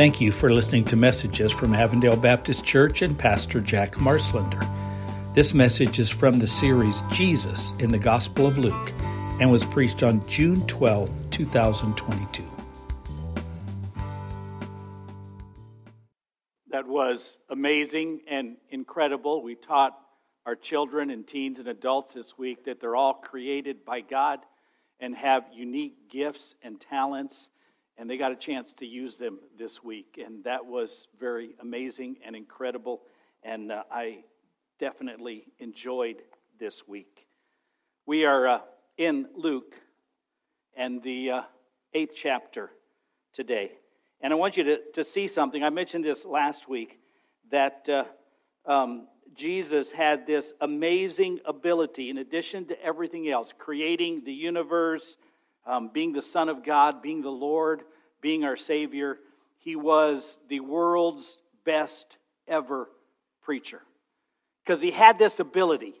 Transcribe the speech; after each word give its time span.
Thank 0.00 0.18
you 0.18 0.32
for 0.32 0.50
listening 0.50 0.86
to 0.86 0.96
messages 0.96 1.52
from 1.52 1.74
Avondale 1.74 2.16
Baptist 2.16 2.64
Church 2.64 3.02
and 3.02 3.18
Pastor 3.18 3.60
Jack 3.60 3.96
Marslander. 3.96 4.66
This 5.34 5.52
message 5.52 5.98
is 5.98 6.08
from 6.08 6.38
the 6.38 6.46
series 6.46 7.02
Jesus 7.12 7.74
in 7.80 7.90
the 7.90 7.98
Gospel 7.98 8.46
of 8.46 8.56
Luke 8.56 8.94
and 9.40 9.52
was 9.52 9.62
preached 9.62 10.02
on 10.02 10.26
June 10.26 10.66
12, 10.66 11.10
2022. 11.30 12.42
That 16.70 16.88
was 16.88 17.36
amazing 17.50 18.22
and 18.26 18.56
incredible. 18.70 19.42
We 19.42 19.54
taught 19.54 19.98
our 20.46 20.56
children 20.56 21.10
and 21.10 21.26
teens 21.26 21.58
and 21.58 21.68
adults 21.68 22.14
this 22.14 22.38
week 22.38 22.64
that 22.64 22.80
they're 22.80 22.96
all 22.96 23.12
created 23.12 23.84
by 23.84 24.00
God 24.00 24.38
and 24.98 25.14
have 25.14 25.44
unique 25.52 26.08
gifts 26.10 26.54
and 26.62 26.80
talents 26.80 27.50
and 28.00 28.08
they 28.08 28.16
got 28.16 28.32
a 28.32 28.36
chance 28.36 28.72
to 28.72 28.86
use 28.86 29.18
them 29.18 29.38
this 29.58 29.84
week. 29.84 30.18
And 30.24 30.42
that 30.44 30.64
was 30.64 31.06
very 31.20 31.50
amazing 31.60 32.16
and 32.24 32.34
incredible. 32.34 33.02
And 33.42 33.70
uh, 33.70 33.82
I 33.92 34.24
definitely 34.78 35.44
enjoyed 35.58 36.22
this 36.58 36.88
week. 36.88 37.26
We 38.06 38.24
are 38.24 38.48
uh, 38.48 38.58
in 38.96 39.26
Luke 39.36 39.74
and 40.74 41.02
the 41.02 41.30
uh, 41.30 41.42
eighth 41.92 42.12
chapter 42.16 42.70
today. 43.34 43.72
And 44.22 44.32
I 44.32 44.36
want 44.36 44.56
you 44.56 44.64
to, 44.64 44.78
to 44.94 45.04
see 45.04 45.28
something. 45.28 45.62
I 45.62 45.68
mentioned 45.68 46.02
this 46.02 46.24
last 46.24 46.70
week 46.70 47.00
that 47.50 47.86
uh, 47.86 48.04
um, 48.64 49.08
Jesus 49.34 49.92
had 49.92 50.26
this 50.26 50.54
amazing 50.62 51.40
ability, 51.44 52.08
in 52.08 52.16
addition 52.16 52.64
to 52.68 52.82
everything 52.82 53.28
else, 53.28 53.52
creating 53.58 54.22
the 54.24 54.32
universe 54.32 55.18
um, 55.66 55.90
being 55.92 56.12
the 56.12 56.22
Son 56.22 56.48
of 56.48 56.64
God, 56.64 57.02
being 57.02 57.22
the 57.22 57.30
Lord, 57.30 57.82
being 58.20 58.44
our 58.44 58.56
Savior. 58.56 59.18
He 59.58 59.76
was 59.76 60.38
the 60.48 60.60
world's 60.60 61.38
best 61.64 62.16
ever 62.48 62.88
preacher 63.42 63.80
because 64.64 64.80
he 64.80 64.90
had 64.90 65.18
this 65.18 65.40
ability 65.40 65.94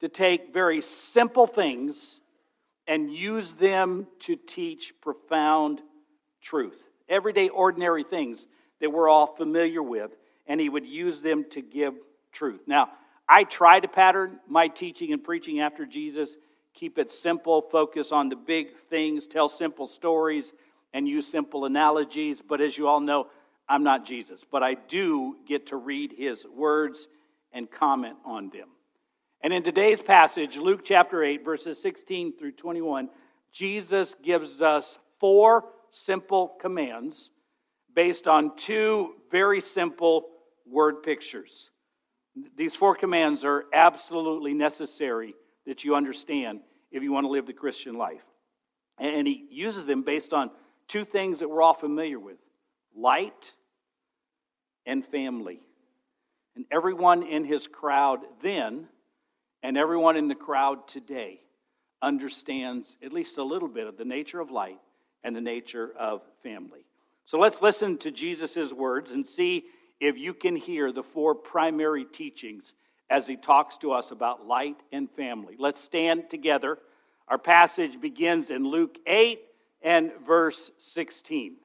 to 0.00 0.08
take 0.08 0.52
very 0.52 0.80
simple 0.80 1.46
things 1.46 2.20
and 2.86 3.12
use 3.12 3.52
them 3.52 4.06
to 4.20 4.36
teach 4.36 4.92
profound 5.00 5.80
truth. 6.40 6.80
Everyday, 7.08 7.48
ordinary 7.48 8.04
things 8.04 8.46
that 8.80 8.90
we're 8.90 9.08
all 9.08 9.26
familiar 9.26 9.82
with, 9.82 10.10
and 10.46 10.60
he 10.60 10.68
would 10.68 10.86
use 10.86 11.20
them 11.20 11.44
to 11.50 11.62
give 11.62 11.94
truth. 12.32 12.60
Now, 12.66 12.90
I 13.28 13.44
try 13.44 13.80
to 13.80 13.88
pattern 13.88 14.38
my 14.48 14.68
teaching 14.68 15.12
and 15.12 15.22
preaching 15.22 15.60
after 15.60 15.86
Jesus 15.86 16.36
keep 16.76 16.98
it 16.98 17.10
simple, 17.10 17.62
focus 17.62 18.12
on 18.12 18.28
the 18.28 18.36
big 18.36 18.68
things, 18.88 19.26
tell 19.26 19.48
simple 19.48 19.86
stories, 19.86 20.52
and 20.92 21.08
use 21.08 21.26
simple 21.26 21.64
analogies. 21.64 22.40
But 22.46 22.60
as 22.60 22.78
you 22.78 22.86
all 22.86 23.00
know, 23.00 23.26
I'm 23.68 23.82
not 23.82 24.06
Jesus, 24.06 24.44
but 24.48 24.62
I 24.62 24.74
do 24.74 25.36
get 25.48 25.68
to 25.68 25.76
read 25.76 26.14
his 26.16 26.46
words 26.46 27.08
and 27.52 27.68
comment 27.68 28.16
on 28.24 28.50
them. 28.50 28.68
And 29.40 29.52
in 29.52 29.62
today's 29.62 30.00
passage, 30.00 30.56
Luke 30.56 30.82
chapter 30.84 31.24
8, 31.24 31.44
verses 31.44 31.80
16 31.80 32.36
through 32.38 32.52
21, 32.52 33.08
Jesus 33.52 34.14
gives 34.22 34.62
us 34.62 34.98
four 35.18 35.64
simple 35.90 36.56
commands 36.60 37.30
based 37.94 38.28
on 38.28 38.56
two 38.56 39.14
very 39.30 39.60
simple 39.60 40.26
word 40.70 41.02
pictures. 41.02 41.70
These 42.56 42.76
four 42.76 42.94
commands 42.94 43.44
are 43.44 43.64
absolutely 43.72 44.52
necessary 44.52 45.34
that 45.66 45.84
you 45.84 45.94
understand 45.94 46.60
if 46.90 47.02
you 47.02 47.12
want 47.12 47.24
to 47.24 47.30
live 47.30 47.46
the 47.46 47.52
Christian 47.52 47.96
life. 47.96 48.24
And 48.98 49.26
he 49.26 49.46
uses 49.50 49.84
them 49.86 50.02
based 50.02 50.32
on 50.32 50.50
two 50.88 51.04
things 51.04 51.40
that 51.40 51.48
we're 51.48 51.62
all 51.62 51.74
familiar 51.74 52.18
with 52.18 52.38
light 52.96 53.52
and 54.86 55.04
family. 55.04 55.60
And 56.54 56.64
everyone 56.70 57.22
in 57.22 57.44
his 57.44 57.66
crowd 57.66 58.20
then, 58.42 58.86
and 59.62 59.76
everyone 59.76 60.16
in 60.16 60.28
the 60.28 60.34
crowd 60.34 60.88
today, 60.88 61.40
understands 62.00 62.96
at 63.02 63.12
least 63.12 63.36
a 63.36 63.42
little 63.42 63.68
bit 63.68 63.86
of 63.86 63.98
the 63.98 64.04
nature 64.04 64.40
of 64.40 64.50
light 64.50 64.78
and 65.22 65.34
the 65.34 65.40
nature 65.40 65.92
of 65.98 66.22
family. 66.42 66.86
So 67.26 67.38
let's 67.38 67.60
listen 67.60 67.98
to 67.98 68.10
Jesus' 68.10 68.72
words 68.72 69.10
and 69.10 69.26
see 69.26 69.64
if 70.00 70.16
you 70.16 70.32
can 70.32 70.56
hear 70.56 70.92
the 70.92 71.02
four 71.02 71.34
primary 71.34 72.04
teachings 72.04 72.74
as 73.08 73.26
he 73.26 73.36
talks 73.36 73.78
to 73.78 73.92
us 73.92 74.10
about 74.10 74.46
light 74.46 74.76
and 74.92 75.10
family. 75.10 75.56
Let's 75.58 75.80
stand 75.80 76.28
together. 76.28 76.78
Our 77.28 77.38
passage 77.38 78.00
begins 78.00 78.50
in 78.50 78.64
Luke 78.64 78.96
8 79.06 79.40
and 79.82 80.12
verse 80.26 80.70
16. 80.78 81.56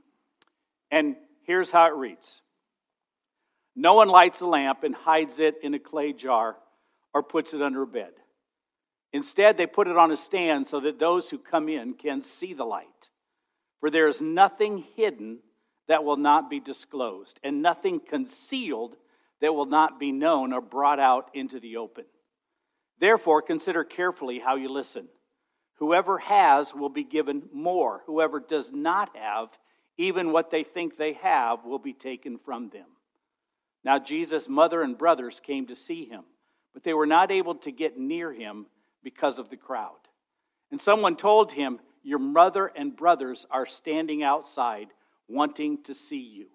And 0.92 1.16
here's 1.44 1.72
how 1.72 1.88
it 1.88 1.96
reads 1.96 2.42
No 3.76 3.96
one 3.96 4.10
lights 4.10 4.42
a 4.42 4.46
lamp 4.46 4.84
and 4.84 4.94
hides 4.94 5.40
it 5.40 5.56
in 5.64 5.74
a 5.74 5.80
clay 5.80 6.14
jar 6.14 6.58
or 7.14 7.24
puts 7.24 7.54
it 7.54 7.62
under 7.62 7.82
a 7.82 7.88
bed. 7.88 8.12
Instead, 9.14 9.58
they 9.58 9.68
put 9.68 9.88
it 9.88 9.98
on 9.98 10.12
a 10.12 10.18
stand 10.18 10.68
so 10.68 10.80
that 10.80 11.00
those 11.00 11.30
who 11.30 11.38
come 11.38 11.68
in 11.68 11.94
can 11.94 12.24
see 12.24 12.54
the 12.54 12.64
light. 12.64 13.10
For 13.80 13.90
there 13.90 14.08
is 14.08 14.22
nothing 14.22 14.86
hidden 14.96 15.40
that 15.88 16.04
will 16.04 16.18
not 16.18 16.50
be 16.50 16.60
disclosed, 16.60 17.40
and 17.44 17.62
nothing 17.62 18.00
concealed 18.00 18.96
that 19.42 19.54
will 19.54 19.66
not 19.66 20.00
be 20.00 20.12
known 20.12 20.54
or 20.54 20.62
brought 20.62 21.00
out 21.00 21.32
into 21.34 21.60
the 21.60 21.78
open. 21.78 22.06
Therefore, 23.00 23.42
consider 23.42 23.84
carefully 23.84 24.40
how 24.40 24.56
you 24.56 24.70
listen. 24.70 25.08
Whoever 25.76 26.20
has 26.20 26.74
will 26.74 26.90
be 26.90 27.04
given 27.04 27.44
more. 27.52 28.04
Whoever 28.06 28.40
does 28.40 28.72
not 28.72 29.16
have, 29.18 29.50
even 29.98 30.32
what 30.32 30.52
they 30.52 30.64
think 30.64 30.96
they 30.96 31.14
have, 31.14 31.66
will 31.66 31.80
be 31.80 31.94
taken 31.94 32.38
from 32.38 32.70
them. 32.70 32.86
Now, 33.84 33.98
Jesus' 33.98 34.48
mother 34.48 34.84
and 34.84 34.96
brothers 34.96 35.40
came 35.40 35.66
to 35.68 35.76
see 35.76 36.06
him, 36.06 36.24
but 36.74 36.84
they 36.84 36.94
were 36.94 37.08
not 37.08 37.32
able 37.32 37.56
to 37.56 37.72
get 37.72 37.98
near 37.98 38.32
him 38.32 38.68
because 39.04 39.40
of 39.40 39.50
the 39.50 39.58
crowd. 39.58 39.98
And 40.70 40.80
someone 40.80 41.16
told 41.16 41.52
him, 41.52 41.80
Your 42.04 42.20
mother 42.20 42.72
and 42.76 42.96
brothers 42.96 43.48
are 43.50 43.66
standing 43.66 44.22
outside 44.22 44.90
wanting 45.28 45.82
to 45.84 45.96
see 45.96 46.20
you. 46.20 46.48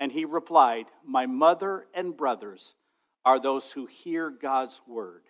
And 0.00 0.10
he 0.10 0.24
replied, 0.24 0.86
My 1.06 1.26
mother 1.26 1.86
and 1.94 2.16
brothers 2.16 2.74
are 3.24 3.38
those 3.38 3.70
who 3.70 3.86
hear 3.86 4.30
God's 4.30 4.80
word 4.88 5.22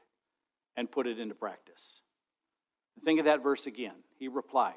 and 0.76 0.90
put 0.90 1.08
it 1.08 1.18
into 1.18 1.34
practice. 1.34 2.00
Think 3.04 3.18
of 3.18 3.26
that 3.26 3.42
verse 3.42 3.66
again. 3.66 3.96
He 4.18 4.28
replied, 4.28 4.74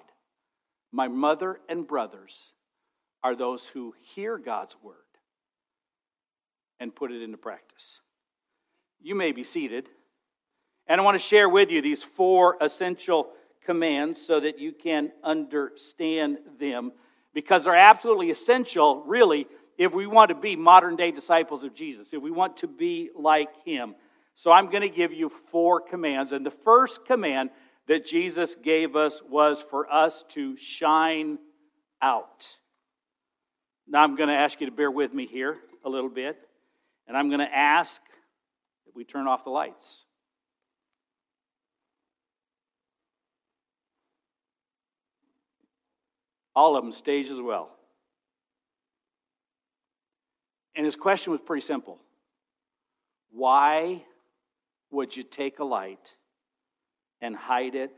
My 0.92 1.08
mother 1.08 1.60
and 1.70 1.88
brothers 1.88 2.54
are 3.24 3.36
those 3.36 3.68
who 3.68 3.94
hear 4.02 4.38
God's 4.38 4.76
word 4.82 4.96
and 6.80 6.94
put 6.94 7.12
it 7.12 7.22
into 7.22 7.38
practice. 7.38 8.00
You 9.02 9.16
may 9.16 9.32
be 9.32 9.44
seated. 9.44 9.90
And 10.88 11.00
I 11.00 11.04
want 11.04 11.16
to 11.16 11.26
share 11.26 11.48
with 11.48 11.70
you 11.70 11.82
these 11.82 12.04
four 12.04 12.58
essential 12.60 13.30
commands 13.66 14.26
so 14.26 14.40
that 14.40 14.60
you 14.60 14.74
can 14.74 15.12
understand 15.24 16.40
them 16.60 16.92
because 17.34 17.64
they're 17.64 17.76
absolutely 17.76 18.30
essential, 18.30 19.04
really, 19.06 19.48
if 19.78 19.94
we 19.94 20.06
want 20.08 20.30
to 20.30 20.36
be 20.36 20.56
modern 20.56 20.96
day 20.96 21.12
disciples 21.12 21.64
of 21.64 21.74
Jesus, 21.74 22.14
if 22.14 22.22
we 22.22 22.32
want 22.32 22.58
to 22.58 22.68
be 22.68 23.10
like 23.16 23.50
him. 23.66 23.96
So 24.36 24.52
I'm 24.52 24.70
going 24.70 24.82
to 24.82 24.90
give 24.90 25.14
you 25.14 25.32
four 25.52 25.82
commands. 25.82 26.32
And 26.32 26.46
the 26.46 26.52
first 26.52 27.06
command 27.06 27.50
that 27.88 28.06
Jesus 28.06 28.56
gave 28.56 28.96
us 28.96 29.22
was 29.28 29.64
for 29.70 29.92
us 29.92 30.24
to 30.30 30.56
shine 30.58 31.38
out. 32.02 32.48
Now 33.88 34.04
I'm 34.04 34.16
going 34.16 34.30
to 34.30 34.36
ask 34.36 34.60
you 34.62 34.68
to 34.68 34.72
bear 34.72 34.90
with 34.90 35.14
me 35.14 35.28
here 35.28 35.58
a 35.84 35.90
little 35.90 36.10
bit. 36.10 36.38
And 37.08 37.18
I'm 37.18 37.28
going 37.30 37.42
to 37.42 37.56
ask 37.56 38.02
that 38.86 38.96
we 38.96 39.04
turn 39.04 39.28
off 39.28 39.44
the 39.44 39.50
lights. 39.50 40.06
All 46.56 46.78
of 46.78 46.84
them 46.84 46.92
stage 46.92 47.30
as 47.30 47.42
well. 47.42 47.72
And 50.76 50.86
his 50.86 50.96
question 50.96 51.32
was 51.32 51.42
pretty 51.42 51.66
simple 51.66 52.00
Why 53.32 54.04
would 54.92 55.16
you 55.16 55.24
take 55.24 55.60
a 55.60 55.66
light 55.66 56.14
and 57.22 57.36
hide 57.36 57.76
it 57.76 57.92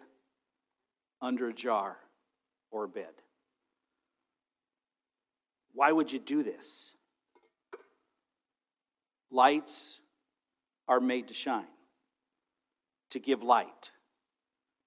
under 1.22 1.50
a 1.50 1.54
jar 1.54 1.98
or 2.72 2.86
a 2.86 2.89
bed? 2.89 3.13
Why 5.74 5.92
would 5.92 6.12
you 6.12 6.19
do 6.19 6.42
this? 6.42 6.92
Lights 9.31 10.00
are 10.88 11.01
made 11.01 11.27
to 11.27 11.33
shine, 11.33 11.68
to 13.10 13.19
give 13.19 13.44
light, 13.44 13.92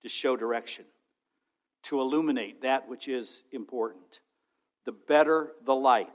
to 0.02 0.08
show 0.08 0.37
direction, 0.37 0.87
to 1.85 2.00
illuminate 2.00 2.62
that 2.62 2.88
which 2.88 3.08
is 3.08 3.43
important. 3.52 4.20
The 4.87 4.93
better 4.93 5.52
the 5.67 5.75
light, 5.75 6.08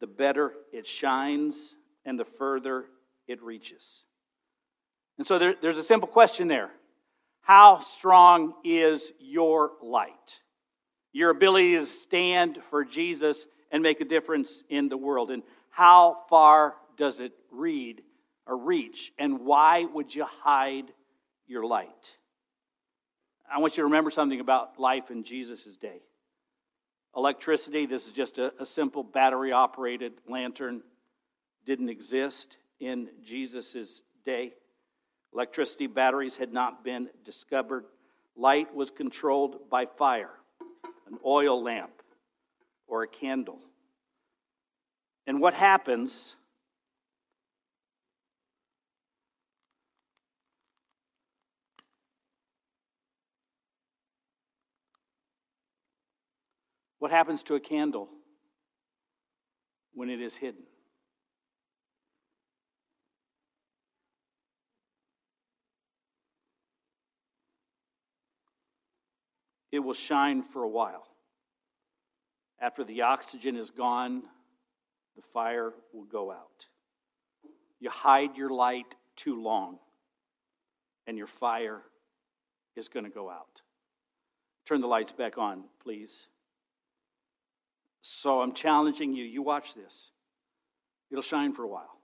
the 0.00 0.06
better 0.06 0.52
it 0.72 0.86
shines 0.86 1.74
and 2.04 2.18
the 2.18 2.24
further 2.24 2.86
it 3.26 3.42
reaches. 3.42 4.04
And 5.18 5.26
so 5.26 5.38
there, 5.38 5.54
there's 5.60 5.76
a 5.76 5.84
simple 5.84 6.08
question 6.08 6.48
there 6.48 6.70
How 7.42 7.80
strong 7.80 8.54
is 8.64 9.12
your 9.18 9.72
light? 9.82 10.40
Your 11.12 11.30
ability 11.30 11.74
to 11.74 11.86
stand 11.86 12.58
for 12.70 12.84
Jesus 12.84 13.46
and 13.70 13.82
make 13.82 14.00
a 14.00 14.04
difference 14.04 14.62
in 14.68 14.88
the 14.88 14.96
world. 14.96 15.30
And 15.30 15.42
how 15.70 16.18
far 16.28 16.74
does 16.96 17.20
it 17.20 17.32
read 17.50 18.02
or 18.46 18.56
reach? 18.56 19.12
And 19.18 19.40
why 19.40 19.84
would 19.84 20.14
you 20.14 20.24
hide 20.24 20.86
your 21.46 21.64
light? 21.64 22.14
I 23.52 23.58
want 23.58 23.72
you 23.76 23.82
to 23.82 23.84
remember 23.84 24.10
something 24.10 24.38
about 24.38 24.78
life 24.78 25.10
in 25.10 25.24
Jesus' 25.24 25.76
day. 25.76 26.02
Electricity, 27.16 27.86
this 27.86 28.06
is 28.06 28.12
just 28.12 28.38
a, 28.38 28.52
a 28.60 28.66
simple 28.66 29.02
battery 29.02 29.52
operated 29.52 30.12
lantern, 30.28 30.82
didn't 31.66 31.88
exist 31.88 32.56
in 32.78 33.08
Jesus' 33.22 34.00
day. 34.24 34.52
Electricity 35.32 35.86
batteries 35.86 36.36
had 36.36 36.52
not 36.52 36.84
been 36.84 37.08
discovered. 37.24 37.84
Light 38.36 38.74
was 38.74 38.90
controlled 38.90 39.68
by 39.70 39.86
fire, 39.86 40.30
an 41.08 41.18
oil 41.24 41.62
lamp, 41.62 41.90
or 42.86 43.02
a 43.02 43.08
candle. 43.08 43.58
And 45.26 45.40
what 45.40 45.54
happens 45.54 46.36
What 57.00 57.10
happens 57.10 57.42
to 57.44 57.54
a 57.54 57.60
candle 57.60 58.08
when 59.94 60.10
it 60.10 60.20
is 60.20 60.36
hidden? 60.36 60.62
It 69.72 69.78
will 69.78 69.94
shine 69.94 70.42
for 70.42 70.62
a 70.62 70.68
while. 70.68 71.06
After 72.60 72.84
the 72.84 73.02
oxygen 73.02 73.56
is 73.56 73.70
gone, 73.70 74.22
the 75.16 75.22
fire 75.32 75.72
will 75.94 76.04
go 76.04 76.30
out. 76.30 76.66
You 77.80 77.88
hide 77.88 78.36
your 78.36 78.50
light 78.50 78.94
too 79.16 79.40
long, 79.40 79.78
and 81.06 81.16
your 81.16 81.26
fire 81.26 81.80
is 82.76 82.88
going 82.88 83.04
to 83.04 83.10
go 83.10 83.30
out. 83.30 83.62
Turn 84.66 84.82
the 84.82 84.86
lights 84.86 85.12
back 85.12 85.38
on, 85.38 85.64
please. 85.82 86.26
So 88.20 88.42
I'm 88.42 88.52
challenging 88.52 89.14
you. 89.14 89.24
You 89.24 89.40
watch 89.40 89.72
this. 89.72 90.10
It'll 91.10 91.22
shine 91.22 91.54
for 91.54 91.62
a 91.62 91.68
while, 91.68 91.96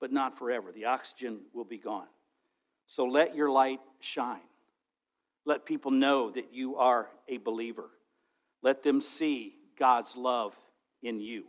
but 0.00 0.10
not 0.10 0.38
forever. 0.38 0.72
The 0.72 0.86
oxygen 0.86 1.40
will 1.52 1.66
be 1.66 1.76
gone. 1.76 2.06
So 2.86 3.04
let 3.04 3.34
your 3.34 3.50
light 3.50 3.80
shine. 4.00 4.40
Let 5.44 5.66
people 5.66 5.90
know 5.90 6.30
that 6.30 6.54
you 6.54 6.76
are 6.76 7.10
a 7.28 7.36
believer. 7.36 7.90
Let 8.62 8.82
them 8.82 9.02
see 9.02 9.52
God's 9.78 10.16
love 10.16 10.54
in 11.02 11.20
you. 11.20 11.44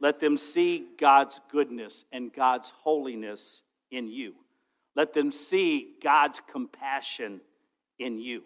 Let 0.00 0.18
them 0.18 0.38
see 0.38 0.86
God's 0.98 1.42
goodness 1.52 2.06
and 2.10 2.32
God's 2.32 2.72
holiness 2.84 3.64
in 3.90 4.08
you. 4.08 4.32
Let 4.96 5.12
them 5.12 5.30
see 5.30 5.90
God's 6.02 6.40
compassion 6.50 7.42
in 7.98 8.18
you. 8.18 8.44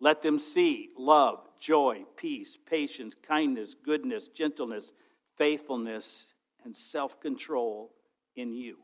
Let 0.00 0.22
them 0.22 0.38
see 0.38 0.88
love, 0.96 1.40
joy, 1.62 2.04
peace, 2.16 2.58
patience, 2.68 3.14
kindness, 3.26 3.76
goodness, 3.84 4.28
gentleness, 4.28 4.92
faithfulness, 5.38 6.26
and 6.64 6.76
self 6.76 7.20
control 7.20 7.92
in 8.34 8.52
you. 8.52 8.76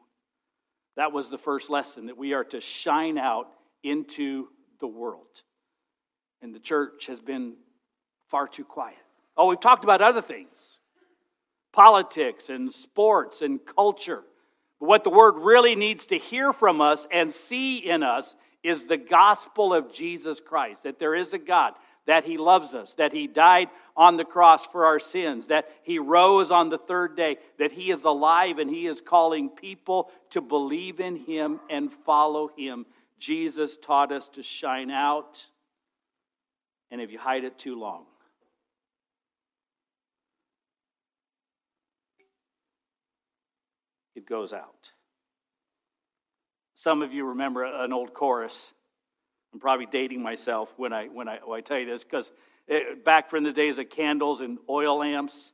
That 0.97 1.13
was 1.13 1.29
the 1.29 1.39
first 1.39 1.71
lesson 1.71 2.07
that 2.07 2.17
we 2.17 2.33
are 2.33 2.45
to 2.45 2.61
shine 2.61 3.19
out 3.19 3.49
into 3.83 4.49
the 4.81 4.87
world. 4.87 5.43
And 6.41 6.55
the 6.55 6.61
church 6.61 7.07
has 7.07 7.21
been 7.21 7.55
far 8.29 8.47
too 8.47 8.65
quiet. 8.65 8.97
Oh, 9.37 9.49
we've 9.49 9.61
talked 9.61 9.85
about 9.85 10.01
other 10.01 10.23
things 10.23 10.79
politics 11.73 12.49
and 12.49 12.73
sports 12.73 13.43
and 13.43 13.61
culture. 13.77 14.23
But 14.81 14.89
what 14.89 15.05
the 15.05 15.11
word 15.11 15.35
really 15.37 15.75
needs 15.75 16.07
to 16.07 16.19
hear 16.19 16.53
from 16.53 16.81
us 16.81 17.07
and 17.13 17.33
see 17.33 17.79
in 17.79 18.03
us 18.03 18.35
is 18.63 18.87
the 18.87 18.97
gospel 18.97 19.73
of 19.73 19.93
Jesus 19.93 20.41
Christ 20.41 20.85
that 20.85 20.99
there 20.99 21.15
is 21.15 21.33
a 21.33 21.39
God, 21.39 21.75
that 22.09 22.25
He 22.25 22.39
loves 22.39 22.75
us, 22.75 22.95
that 22.95 23.13
He 23.13 23.27
died 23.27 23.69
on 23.95 24.17
the 24.17 24.25
cross 24.25 24.67
for 24.67 24.87
our 24.87 24.99
sins, 24.99 25.49
that 25.49 25.69
He 25.83 25.99
rose 25.99 26.51
on 26.51 26.71
the 26.71 26.79
third 26.79 27.17
day, 27.17 27.37
that 27.59 27.71
He 27.71 27.91
is 27.91 28.05
alive 28.05 28.59
and 28.59 28.71
He 28.71 28.87
is 28.87 29.03
calling 29.03 29.51
people 29.51 30.11
to 30.31 30.41
believe 30.41 31.01
in 31.01 31.17
Him 31.17 31.61
and 31.69 31.93
follow 32.07 32.51
Him. 32.57 32.87
Jesus 33.19 33.77
taught 33.77 34.11
us 34.11 34.29
to 34.31 34.43
shine 34.43 34.91
out, 34.91 35.45
and 36.91 37.01
if 37.03 37.13
you 37.13 37.19
hide 37.19 37.45
it 37.45 37.59
too 37.59 37.79
long, 37.79 38.07
it 44.15 44.27
goes 44.27 44.55
out. 44.55 44.93
Some 46.75 47.03
of 47.03 47.13
you 47.13 47.27
remember 47.27 47.65
an 47.65 47.93
old 47.93 48.15
chorus. 48.15 48.73
I'm 49.59 49.61
probably 49.61 49.87
dating 49.87 50.23
myself 50.23 50.73
when 50.77 50.93
I, 50.93 51.09
when 51.09 51.27
I, 51.27 51.41
when 51.45 51.59
I 51.59 51.61
tell 51.61 51.81
you 51.81 51.87
this 51.87 52.05
because 52.05 52.31
back 53.05 53.29
from 53.29 53.43
the 53.43 53.51
days 53.51 53.77
of 53.79 53.91
candles 53.91 54.41
and 54.41 54.57
oil 54.71 54.99
lamps, 54.99 55.53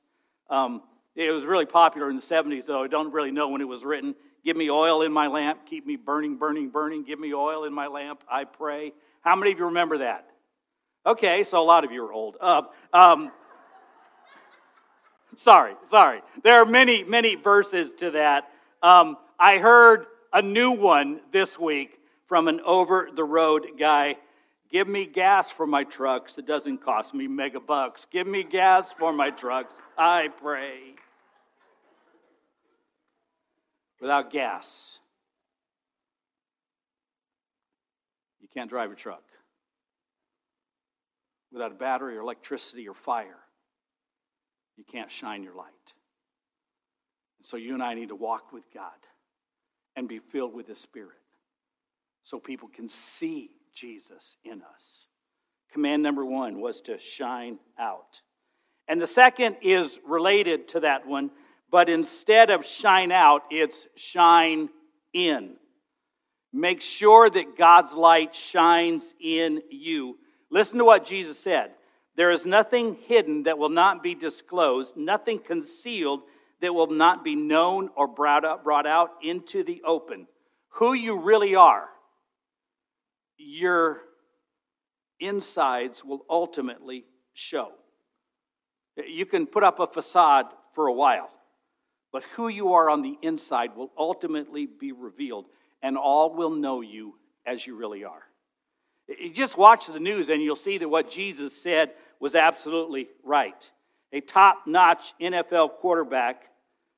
um, 0.51 0.83
it 1.17 1.31
was 1.31 1.45
really 1.45 1.65
popular 1.65 2.11
in 2.11 2.17
the 2.17 2.23
70s, 2.23 2.67
though. 2.67 2.85
I 2.85 2.87
don't 2.87 3.15
really 3.15 3.31
know 3.31 3.49
when 3.49 3.63
it 3.63 3.65
was 3.65 3.83
written. 3.83 4.15
Give 4.45 4.59
me 4.59 4.71
oil 4.71 5.01
in 5.01 5.11
my 5.11 5.29
lamp, 5.29 5.61
keep 5.65 5.87
me 5.87 5.97
burning, 5.97 6.37
burning, 6.37 6.69
burning. 6.69 7.05
Give 7.05 7.19
me 7.19 7.33
oil 7.33 7.65
in 7.65 7.73
my 7.73 7.87
lamp, 7.87 8.23
I 8.31 8.45
pray. 8.45 8.93
How 9.23 9.37
many 9.37 9.53
of 9.53 9.59
you 9.59 9.65
remember 9.65 9.97
that? 9.97 10.27
Okay, 11.07 11.43
so 11.43 11.63
a 11.63 11.65
lot 11.65 11.83
of 11.83 11.91
you 11.91 12.05
are 12.05 12.13
old. 12.13 12.37
Uh, 12.39 12.63
um, 12.93 13.33
sorry, 15.35 15.77
sorry. 15.89 16.21
There 16.43 16.61
are 16.61 16.67
many, 16.67 17.05
many 17.05 17.37
verses 17.37 17.95
to 18.01 18.11
that. 18.11 18.51
Um, 18.83 19.17
I 19.39 19.57
heard 19.57 20.05
a 20.31 20.43
new 20.43 20.73
one 20.73 21.21
this 21.33 21.59
week 21.59 22.01
from 22.27 22.49
an 22.49 22.61
over 22.61 23.09
the 23.15 23.25
road 23.25 23.67
guy. 23.79 24.17
Give 24.71 24.89
me 24.89 25.07
gas 25.07 25.51
for 25.51 25.67
my 25.67 25.85
trucks. 25.85 26.39
It 26.39 26.47
doesn't 26.47 26.79
cost 26.79 27.15
me 27.15 27.29
mega 27.29 27.61
bucks. 27.61 28.07
Give 28.11 28.27
me 28.27 28.43
gas 28.43 28.91
for 28.93 29.13
my 29.13 29.31
trucks. 29.31 29.75
I 29.97 30.29
pray. 30.41 30.95
Without 34.01 34.31
gas, 34.31 34.99
you 38.43 38.49
can't 38.53 38.69
drive 38.69 38.91
a 38.91 38.95
truck. 38.95 39.23
Without 41.53 41.71
a 41.71 41.77
battery 41.77 42.17
or 42.17 42.21
electricity 42.21 42.89
or 42.89 42.95
fire, 42.95 43.39
you 44.77 44.85
can't 44.85 45.11
shine 45.11 45.43
your 45.45 45.55
light. 45.55 45.69
So 47.43 47.57
you 47.57 47.75
and 47.75 47.83
I 47.83 47.95
need 47.95 48.09
to 48.09 48.17
walk 48.17 48.53
with 48.53 48.65
God 48.75 48.91
and 49.95 50.09
be 50.09 50.19
filled 50.19 50.53
with 50.53 50.67
the 50.67 50.75
Spirit 50.75 51.24
so 52.25 52.39
people 52.39 52.69
can 52.69 52.89
see 52.89 53.51
Jesus 53.75 54.37
in 54.45 54.63
us. 54.63 55.07
Command 55.73 56.03
number 56.03 56.25
one 56.25 56.61
was 56.61 56.81
to 56.83 56.99
shine 56.99 57.59
out. 57.79 58.23
And 58.89 59.01
the 59.01 59.07
second 59.07 59.57
is 59.63 59.99
related 60.07 60.69
to 60.69 60.81
that 60.81 61.07
one, 61.07 61.31
but 61.71 61.89
instead 61.89 62.51
of 62.51 62.67
shine 62.67 63.11
out, 63.13 63.43
it's 63.51 63.89
shine 63.97 64.69
in. 65.13 65.57
Make 66.53 66.83
sure 66.83 67.29
that 67.29 67.59
God's 67.59 67.95
light 67.95 68.35
shines 68.35 69.15
in 69.21 69.63
you. 69.71 70.19
Listen 70.51 70.79
to 70.79 70.85
what 70.85 71.05
Jesus 71.05 71.39
said. 71.39 71.73
There 72.17 72.31
is 72.31 72.47
nothing 72.47 72.97
hidden 73.07 73.43
that 73.45 73.59
will 73.59 73.71
not 73.71 74.03
be 74.03 74.15
disclosed, 74.15 74.97
nothing 74.97 75.41
concealed 75.41 76.21
that 76.61 76.73
will 76.73 76.87
not 76.87 77.25
be 77.25 77.35
known 77.35 77.91
or 77.97 78.07
brought 78.07 78.45
out, 78.45 79.11
into 79.23 79.65
the 79.65 79.83
open. 79.85 80.29
Who 80.75 80.93
you 80.93 81.19
really 81.19 81.57
are, 81.57 81.89
your 83.37 84.01
insides 85.21 86.05
will 86.05 86.25
ultimately 86.29 87.05
show. 87.33 87.73
You 88.97 89.27
can 89.27 89.47
put 89.47 89.65
up 89.65 89.81
a 89.81 89.87
facade 89.87 90.47
for 90.75 90.87
a 90.87 90.93
while, 90.93 91.31
but 92.13 92.23
who 92.37 92.49
you 92.49 92.75
are 92.75 92.89
on 92.89 93.03
the 93.03 93.17
inside 93.23 93.77
will 93.77 93.91
ultimately 93.99 94.67
be 94.67 94.93
revealed, 94.93 95.47
and 95.83 95.97
all 95.97 96.35
will 96.35 96.51
know 96.51 96.81
you 96.81 97.15
as 97.47 97.67
you 97.67 97.77
really 97.77 98.05
are. 98.05 98.23
You 99.09 99.31
just 99.33 99.59
watch 99.59 99.87
the 99.87 100.01
news 100.01 100.31
and 100.31 100.43
you'll 100.43 100.57
see 100.57 100.79
that 100.79 100.89
what 100.89 101.11
Jesus 101.11 101.61
said 101.61 101.91
was 102.21 102.35
absolutely 102.35 103.09
right. 103.23 103.71
A 104.13 104.21
top 104.21 104.63
notch 104.67 105.13
NFL 105.21 105.77
quarterback 105.81 106.45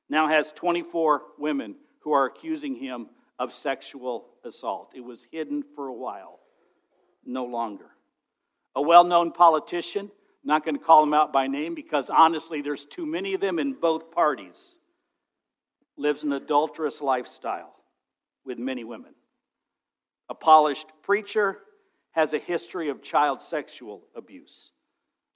now 0.09 0.29
has 0.29 0.53
24 0.53 1.23
women 1.39 1.75
who 2.01 2.13
are 2.13 2.27
accusing 2.27 2.77
him 2.77 3.09
of 3.39 3.53
sexual 3.53 4.27
assault. 4.45 4.93
It 4.95 5.05
was 5.05 5.27
hidden 5.31 5.63
for 5.75 5.89
a 5.89 5.95
while, 5.95 6.41
no 7.25 7.45
longer. 7.45 7.91
A 8.75 8.83
well 8.83 9.05
known 9.05 9.33
politician, 9.33 10.11
not 10.45 10.65
going 10.65 10.79
to 10.79 10.83
call 10.83 11.03
him 11.03 11.15
out 11.15 11.33
by 11.33 11.47
name 11.47 11.75
because 11.75 12.11
honestly, 12.11 12.63
there's 12.63 12.87
too 12.87 13.07
many 13.07 13.35
of 13.35 13.41
them 13.41 13.59
in 13.59 13.73
both 13.73 14.11
parties, 14.11 14.79
lives 15.97 16.25
an 16.25 16.33
adulterous 16.33 17.01
lifestyle 17.01 17.75
with 18.45 18.59
many 18.59 18.85
women. 18.85 19.15
A 20.29 20.35
polished 20.35 20.89
preacher 21.03 21.59
has 22.13 22.33
a 22.33 22.39
history 22.39 22.89
of 22.89 23.03
child 23.03 23.43
sexual 23.43 24.03
abuse. 24.15 24.73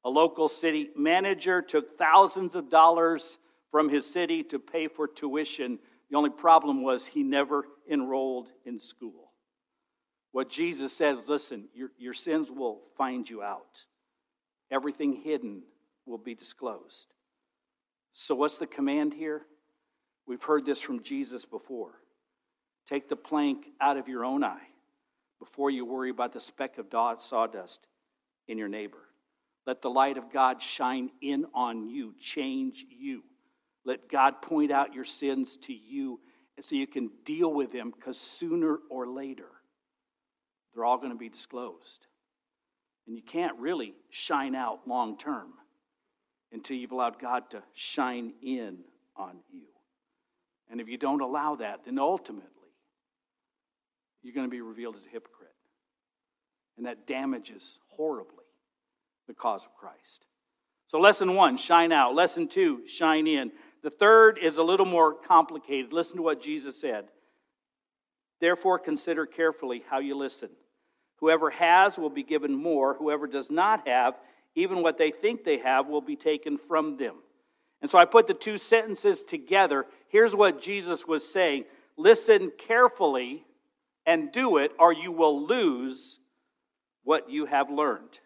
A 0.05 0.11
local 0.11 0.49
city 0.49 0.91
manager 0.97 1.61
took 1.61 1.99
thousands 1.99 2.57
of 2.57 2.71
dollars 2.71 3.39
from 3.71 3.89
his 3.89 4.07
city 4.07 4.43
to 4.45 4.59
pay 4.59 4.89
for 4.89 5.07
tuition. 5.07 5.79
The 6.11 6.17
only 6.17 6.31
problem 6.31 6.83
was 6.83 7.07
he 7.07 7.23
never 7.23 7.65
enrolled 7.89 8.49
in 8.65 8.79
school. 8.81 9.31
What 10.33 10.49
Jesus 10.49 10.93
said 10.93 11.19
is 11.19 11.29
listen, 11.29 11.69
your, 11.75 11.91
your 11.99 12.15
sins 12.15 12.51
will 12.51 12.81
find 12.97 13.29
you 13.29 13.43
out, 13.43 13.85
everything 14.71 15.21
hidden 15.25 15.63
will 16.07 16.19
be 16.19 16.35
disclosed. 16.35 17.07
So, 18.13 18.35
what's 18.35 18.59
the 18.59 18.67
command 18.67 19.15
here? 19.15 19.43
We've 20.27 20.43
heard 20.43 20.67
this 20.67 20.81
from 20.81 21.03
Jesus 21.03 21.45
before. 21.45 21.93
Take 22.89 23.09
the 23.09 23.17
plank 23.17 23.67
out 23.81 23.97
of 23.97 24.09
your 24.09 24.25
own 24.25 24.43
eye 24.43 24.69
before 25.39 25.71
you 25.71 25.85
worry 25.85 26.11
about 26.11 26.33
the 26.33 26.41
speck 26.41 26.79
of 26.79 26.87
sawdust 27.21 27.81
in 28.49 28.59
your 28.59 28.69
neighbor. 28.69 28.99
Let 29.67 29.83
the 29.83 29.91
light 29.91 30.19
of 30.19 30.33
God 30.33 30.61
shine 30.61 31.11
in 31.21 31.47
on 31.55 31.89
you, 31.89 32.15
change 32.19 32.85
you. 32.91 33.23
Let 33.85 34.09
God 34.09 34.43
point 34.43 34.71
out 34.71 34.95
your 34.95 35.05
sins 35.05 35.57
to 35.63 35.73
you 35.73 36.21
so 36.61 36.75
you 36.75 36.87
can 36.87 37.11
deal 37.25 37.53
with 37.53 37.73
them 37.73 37.91
because 37.91 38.19
sooner 38.19 38.79
or 38.91 39.07
later, 39.07 39.49
they're 40.75 40.85
all 40.85 40.99
going 40.99 41.13
to 41.13 41.19
be 41.19 41.29
disclosed. 41.29 42.07
And 43.07 43.17
you 43.17 43.23
can't 43.23 43.59
really 43.59 43.95
shine 44.11 44.55
out 44.55 44.81
long 44.87 45.17
term 45.17 45.55
until 46.53 46.77
you've 46.77 46.93
allowed 46.93 47.19
God 47.19 47.51
to 47.51 47.63
shine 47.73 48.35
in 48.43 48.79
on 49.17 49.39
you. 49.53 49.67
And 50.71 50.81
if 50.81 50.89
you 50.89 50.99
don't 50.99 51.21
allow 51.21 51.57
that, 51.57 51.81
then 51.85 51.99
ultimately, 51.99 52.49
you're 54.23 54.35
going 54.35 54.47
to 54.47 54.51
be 54.51 54.61
revealed 54.61 54.97
as 54.97 55.07
a 55.07 55.11
hypocrite. 55.11 55.49
And 56.77 56.87
that 56.87 57.07
damages 57.07 57.79
horribly 57.89 58.45
the 59.27 59.35
cause 59.35 59.65
of 59.65 59.75
Christ. 59.75 60.25
So, 60.87 60.99
lesson 60.99 61.35
one, 61.35 61.57
shine 61.57 61.93
out. 61.93 62.15
Lesson 62.15 62.49
two, 62.49 62.87
shine 62.87 63.27
in. 63.27 63.53
The 63.83 63.91
third 63.91 64.39
is 64.39 64.57
a 64.57 64.63
little 64.63 64.87
more 64.87 65.15
complicated. 65.15 65.93
Listen 65.93 66.17
to 66.17 66.23
what 66.23 66.43
Jesus 66.43 66.81
said. 66.81 67.07
Therefore, 68.41 68.79
consider 68.79 69.27
carefully 69.27 69.83
how 69.89 69.99
you 70.01 70.17
listen. 70.17 70.51
Whoever 71.17 71.51
has 71.51 71.99
will 71.99 72.11
be 72.11 72.23
given 72.23 72.55
more. 72.55 72.95
Whoever 72.95 73.27
does 73.27 73.51
not 73.51 73.87
have, 73.87 74.15
even 74.55 74.83
what 74.83 74.99
they 74.99 75.11
think 75.11 75.45
they 75.45 75.59
have, 75.59 75.87
will 75.87 76.01
be 76.01 76.17
taken 76.17 76.59
from 76.59 76.97
them. 76.97 77.17
And 77.83 77.91
so 77.91 77.99
I 77.99 78.05
put 78.05 78.27
the 78.27 78.35
two 78.35 78.59
sentences 78.59 79.23
together. 79.23 79.87
Here's 80.09 80.35
what 80.35 80.63
Jesus 80.63 81.07
was 81.07 81.31
saying 81.31 81.65
Listen 81.97 82.51
carefully 82.67 83.45
and 84.07 84.33
do 84.33 84.57
it, 84.57 84.73
or 84.79 84.93
you 84.93 85.13
will 85.13 85.47
lose 85.47 86.19
what 87.05 87.31
you 87.31 87.47
have 87.47 87.71
learned. 87.71 88.19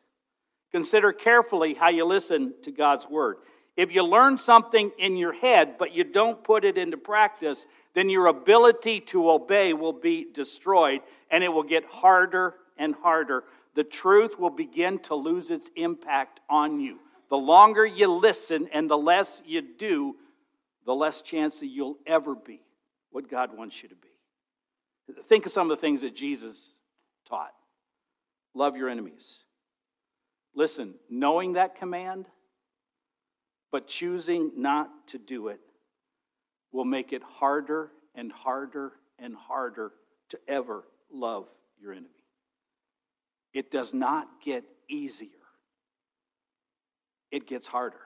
Consider 0.70 1.12
carefully 1.12 1.75
how 1.75 1.88
you 1.88 2.04
listen 2.04 2.54
to 2.62 2.73
God's 2.73 3.08
word. 3.08 3.37
If 3.76 3.93
you 3.93 4.04
learn 4.04 4.38
something 4.38 4.93
in 4.99 5.16
your 5.16 5.33
head, 5.33 5.76
but 5.78 5.93
you 5.93 6.04
don't 6.04 6.43
put 6.45 6.64
it 6.64 6.78
into 6.78 6.97
practice, 6.97 7.66
then 7.95 8.09
your 8.09 8.26
ability 8.26 9.00
to 9.00 9.31
obey 9.31 9.73
will 9.73 9.93
be 9.93 10.26
destroyed 10.33 11.00
and 11.31 11.43
it 11.43 11.49
will 11.49 11.64
get 11.64 11.85
harder 11.85 12.54
and 12.78 12.95
harder. 12.95 13.45
The 13.75 13.85
truth 13.85 14.38
will 14.38 14.50
begin 14.50 15.00
to 15.00 15.14
lose 15.14 15.50
its 15.50 15.71
impact 15.75 16.40
on 16.49 16.78
you. 16.78 16.99
The 17.31 17.37
longer 17.37 17.85
you 17.85 18.12
listen 18.12 18.69
and 18.73 18.88
the 18.88 18.99
less 18.99 19.43
you 19.45 19.62
do, 19.62 20.16
the 20.87 20.95
less 20.95 21.23
chance 21.23 21.61
that 21.61 21.66
you'll 21.66 21.99
ever 22.07 22.35
be 22.35 22.61
what 23.11 23.28
God 23.28 23.57
wants 23.57 23.83
you 23.83 23.88
to 23.88 23.95
be. 23.97 24.09
Think 25.28 25.47
of 25.47 25.52
some 25.52 25.71
of 25.71 25.76
the 25.76 25.81
things 25.81 26.02
that 26.02 26.14
Jesus 26.14 26.76
taught 27.28 27.52
love 28.54 28.76
your 28.76 28.88
enemies. 28.88 29.40
Listen, 30.54 30.95
knowing 31.11 31.54
that 31.54 31.76
command, 31.76 32.26
but 33.75 33.88
choosing 33.88 34.52
not 34.57 34.88
to 35.09 35.19
do 35.19 35.49
it, 35.49 35.59
will 36.71 36.85
make 36.85 37.12
it 37.12 37.25
harder 37.25 37.90
and 38.14 38.31
harder 38.31 38.93
and 39.19 39.35
harder 39.35 39.90
to 40.28 40.38
ever 40.47 40.85
love 41.12 41.49
your 41.83 41.90
enemy. 41.90 42.07
It 43.52 43.73
does 43.73 43.93
not 43.93 44.28
get 44.45 44.62
easier, 44.88 45.28
it 47.33 47.49
gets 47.49 47.66
harder. 47.66 47.99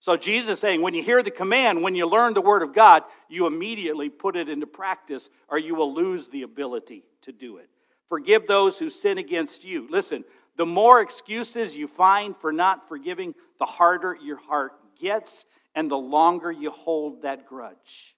So 0.00 0.16
Jesus 0.16 0.54
is 0.54 0.58
saying, 0.58 0.82
when 0.82 0.94
you 0.94 1.02
hear 1.04 1.22
the 1.22 1.30
command, 1.30 1.80
when 1.80 1.94
you 1.94 2.08
learn 2.08 2.34
the 2.34 2.40
word 2.40 2.64
of 2.64 2.74
God, 2.74 3.04
you 3.28 3.46
immediately 3.46 4.08
put 4.08 4.34
it 4.34 4.48
into 4.48 4.66
practice, 4.66 5.30
or 5.48 5.60
you 5.60 5.76
will 5.76 5.94
lose 5.94 6.28
the 6.28 6.42
ability 6.42 7.04
to 7.22 7.30
do 7.30 7.58
it. 7.58 7.70
Forgive 8.08 8.48
those 8.48 8.80
who 8.80 8.90
sin 8.90 9.18
against 9.18 9.62
you. 9.62 9.86
Listen, 9.88 10.24
the 10.56 10.66
more 10.66 11.00
excuses 11.00 11.76
you 11.76 11.86
find 11.86 12.34
for 12.40 12.50
not 12.50 12.88
forgiving, 12.88 13.34
the 13.58 13.66
harder 13.66 14.16
your 14.22 14.38
heart 14.38 14.72
gets, 15.00 15.44
and 15.74 15.90
the 15.90 15.96
longer 15.96 16.50
you 16.50 16.70
hold 16.70 17.22
that 17.22 17.46
grudge. 17.46 18.16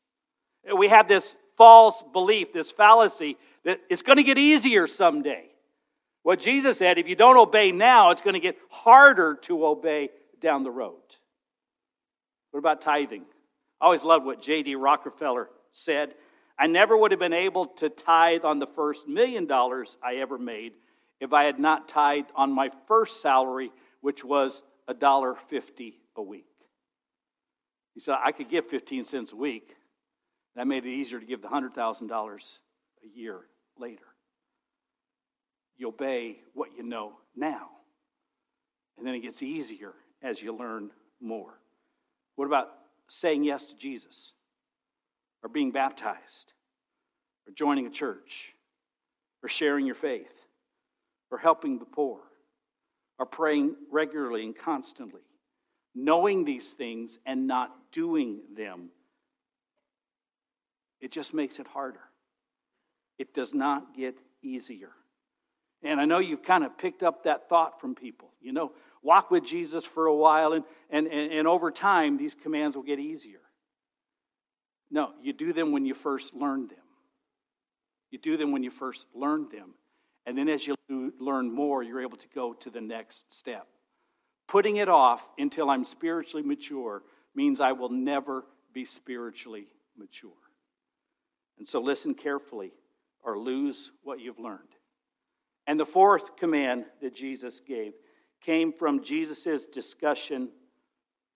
We 0.77 0.89
have 0.89 1.09
this 1.09 1.37
false 1.57 2.03
belief, 2.13 2.53
this 2.53 2.71
fallacy, 2.71 3.37
that 3.65 3.81
it's 3.91 4.03
going 4.03 4.17
to 4.17 4.23
get 4.23 4.39
easier 4.39 4.87
someday. 4.87 5.47
What 6.23 6.41
Jesus 6.41 6.79
said, 6.79 6.99
if 6.99 7.09
you 7.09 7.17
don't 7.17 7.37
obey 7.37 7.73
now, 7.73 8.11
it's 8.11 8.23
going 8.23 8.35
to 8.35 8.41
get 8.41 8.57
harder 8.71 9.35
to 9.43 9.67
obey 9.67 10.11
down 10.41 10.63
the 10.63 10.71
road. 10.71 10.95
What 12.51 12.59
about 12.61 12.81
tithing? 12.81 13.25
I 13.81 13.87
always 13.87 14.05
loved 14.05 14.25
what 14.25 14.41
J.D. 14.41 14.75
Rockefeller 14.77 15.49
said. 15.73 16.15
I 16.59 16.67
never 16.67 16.97
would 16.97 17.13
have 17.13 17.21
been 17.21 17.33
able 17.33 17.67
to 17.67 17.89
tithe 17.89 18.45
on 18.45 18.59
the 18.59 18.67
first 18.67 19.07
million 19.07 19.47
dollars 19.47 19.97
I 20.03 20.17
ever 20.17 20.39
made 20.39 20.73
if 21.21 21.33
I 21.33 21.45
had 21.45 21.59
not 21.59 21.89
tithed 21.89 22.31
on 22.35 22.53
my 22.53 22.71
first 22.87 23.21
salary, 23.21 23.71
which 24.01 24.25
was 24.25 24.63
$1.50 24.89 25.95
a 26.17 26.23
week. 26.23 26.47
He 27.95 28.01
said, 28.01 28.17
I 28.25 28.33
could 28.33 28.49
give 28.49 28.67
15 28.67 29.05
cents 29.05 29.33
a 29.33 29.37
week. 29.37 29.75
That 30.57 30.67
made 30.67 30.85
it 30.85 30.91
easier 30.91 31.21
to 31.21 31.27
give 31.27 31.43
the 31.43 31.49
$100,000 31.49 32.59
a 33.05 33.19
year 33.19 33.41
later. 33.79 34.05
You 35.77 35.89
obey 35.89 36.39
what 36.55 36.71
you 36.77 36.83
know 36.83 37.13
now, 37.37 37.69
and 38.97 39.07
then 39.07 39.15
it 39.15 39.21
gets 39.21 39.43
easier 39.43 39.95
as 40.23 40.43
you 40.43 40.57
learn 40.57 40.91
more. 41.21 41.55
What 42.35 42.47
about 42.47 42.69
saying 43.09 43.45
yes 43.45 43.67
to 43.67 43.77
Jesus? 43.77 44.33
Or 45.43 45.49
being 45.49 45.71
baptized? 45.71 46.53
Or 47.47 47.53
joining 47.53 47.87
a 47.87 47.91
church? 47.91 48.55
Or 49.43 49.49
sharing 49.49 49.87
your 49.87 49.95
faith? 49.95 50.33
Or 51.31 51.39
helping 51.39 51.79
the 51.79 51.85
poor? 51.85 52.19
Or 53.19 53.27
praying 53.27 53.75
regularly 53.91 54.45
and 54.45 54.57
constantly? 54.57 55.23
Knowing 55.95 56.45
these 56.45 56.73
things 56.73 57.19
and 57.27 57.47
not 57.47 57.71
doing 57.91 58.41
them, 58.57 58.91
it 61.01 61.11
just 61.11 61.35
makes 61.35 61.59
it 61.59 61.67
harder. 61.67 62.01
It 63.19 63.35
does 63.35 63.53
not 63.55 63.97
get 63.97 64.17
easier. 64.43 64.91
And 65.83 66.01
I 66.01 66.05
know 66.05 66.19
you've 66.19 66.43
kind 66.43 66.65
of 66.65 66.77
picked 66.77 67.03
up 67.03 67.25
that 67.25 67.49
thought 67.49 67.81
from 67.81 67.95
people. 67.95 68.31
You 68.41 68.53
know, 68.53 68.73
walk 69.03 69.31
with 69.31 69.45
Jesus 69.45 69.85
for 69.85 70.07
a 70.07 70.15
while, 70.15 70.53
and, 70.53 70.65
and, 70.91 71.07
and, 71.07 71.33
and 71.33 71.49
over 71.49 71.71
time, 71.71 72.17
these 72.17 72.35
commands 72.35 72.77
will 72.77 72.83
get 72.83 72.99
easier. 72.99 73.41
No, 74.91 75.11
you 75.23 75.33
do 75.33 75.53
them 75.53 75.73
when 75.73 75.85
you 75.85 75.95
first 75.95 76.35
learn 76.35 76.69
them. 76.69 76.79
You 78.11 78.19
do 78.19 78.37
them 78.37 78.53
when 78.53 78.63
you 78.63 78.71
first 78.71 79.07
learn 79.15 79.49
them. 79.53 79.75
And 80.29 80.37
then 80.37 80.51
as 80.51 80.67
you 80.67 80.77
learn 81.19 81.51
more, 81.51 81.83
you're 81.83 82.03
able 82.03 82.19
to 82.19 82.29
go 82.35 82.53
to 82.53 82.69
the 82.69 82.83
next 82.83 83.25
step. 83.35 83.67
Putting 84.47 84.77
it 84.77 84.91
off 84.91 85.27
until 85.39 85.71
I'm 85.71 85.87
spiritually 85.87 86.47
mature 86.47 87.03
means 87.35 87.63
I 87.63 87.73
will 87.73 87.89
never 87.89 88.45
be 88.75 88.85
spiritually 88.85 89.69
mature. 89.97 90.31
And 91.59 91.67
so 91.67 91.81
listen 91.81 92.13
carefully 92.13 92.73
or 93.25 93.39
lose 93.39 93.91
what 94.03 94.21
you've 94.21 94.39
learned. 94.39 94.69
And 95.67 95.81
the 95.81 95.87
fourth 95.87 96.37
command 96.37 96.85
that 97.01 97.15
Jesus 97.15 97.63
gave 97.67 97.95
came 98.43 98.71
from 98.71 99.03
Jesus' 99.03 99.65
discussion 99.65 100.51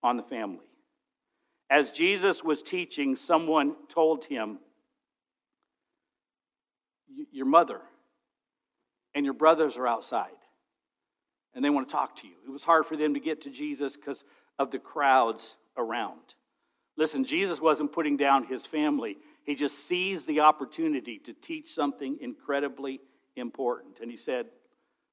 on 0.02 0.18
the 0.18 0.22
family. 0.22 0.66
As 1.70 1.92
Jesus 1.92 2.44
was 2.44 2.62
teaching, 2.62 3.16
someone 3.16 3.74
told 3.88 4.26
him, 4.26 4.58
Your 7.30 7.46
mother 7.46 7.80
and 9.14 9.24
your 9.24 9.34
brothers 9.34 9.76
are 9.76 9.86
outside, 9.86 10.30
and 11.54 11.64
they 11.64 11.70
want 11.70 11.88
to 11.88 11.92
talk 11.92 12.16
to 12.16 12.26
you. 12.26 12.34
It 12.46 12.50
was 12.50 12.64
hard 12.64 12.86
for 12.86 12.96
them 12.96 13.14
to 13.14 13.20
get 13.20 13.42
to 13.42 13.50
Jesus 13.50 13.96
because 13.96 14.24
of 14.58 14.70
the 14.70 14.78
crowds 14.78 15.56
around. 15.76 16.34
Listen, 16.96 17.24
Jesus 17.24 17.60
wasn't 17.60 17.92
putting 17.92 18.16
down 18.16 18.44
his 18.44 18.66
family, 18.66 19.16
he 19.44 19.54
just 19.54 19.86
seized 19.86 20.26
the 20.26 20.40
opportunity 20.40 21.18
to 21.18 21.32
teach 21.32 21.74
something 21.74 22.18
incredibly 22.20 23.00
important. 23.34 23.98
And 24.00 24.10
he 24.10 24.16
said, 24.16 24.46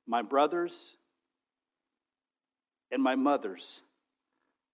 My 0.05 0.21
brothers 0.21 0.97
and 2.91 3.01
my 3.01 3.15
mothers 3.15 3.81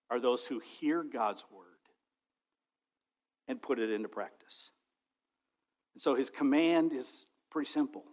are 0.10 0.20
those 0.20 0.46
who 0.46 0.60
hear 0.79 1.03
God's 1.03 1.46
word 1.51 1.63
and 3.48 3.62
put 3.62 3.79
it 3.79 3.91
into 3.91 4.10
practice. 4.10 4.72
And 5.94 6.01
so 6.01 6.15
his 6.15 6.29
command 6.29 6.91
is 6.94 7.27
pretty 7.50 7.70
simple 7.70 8.03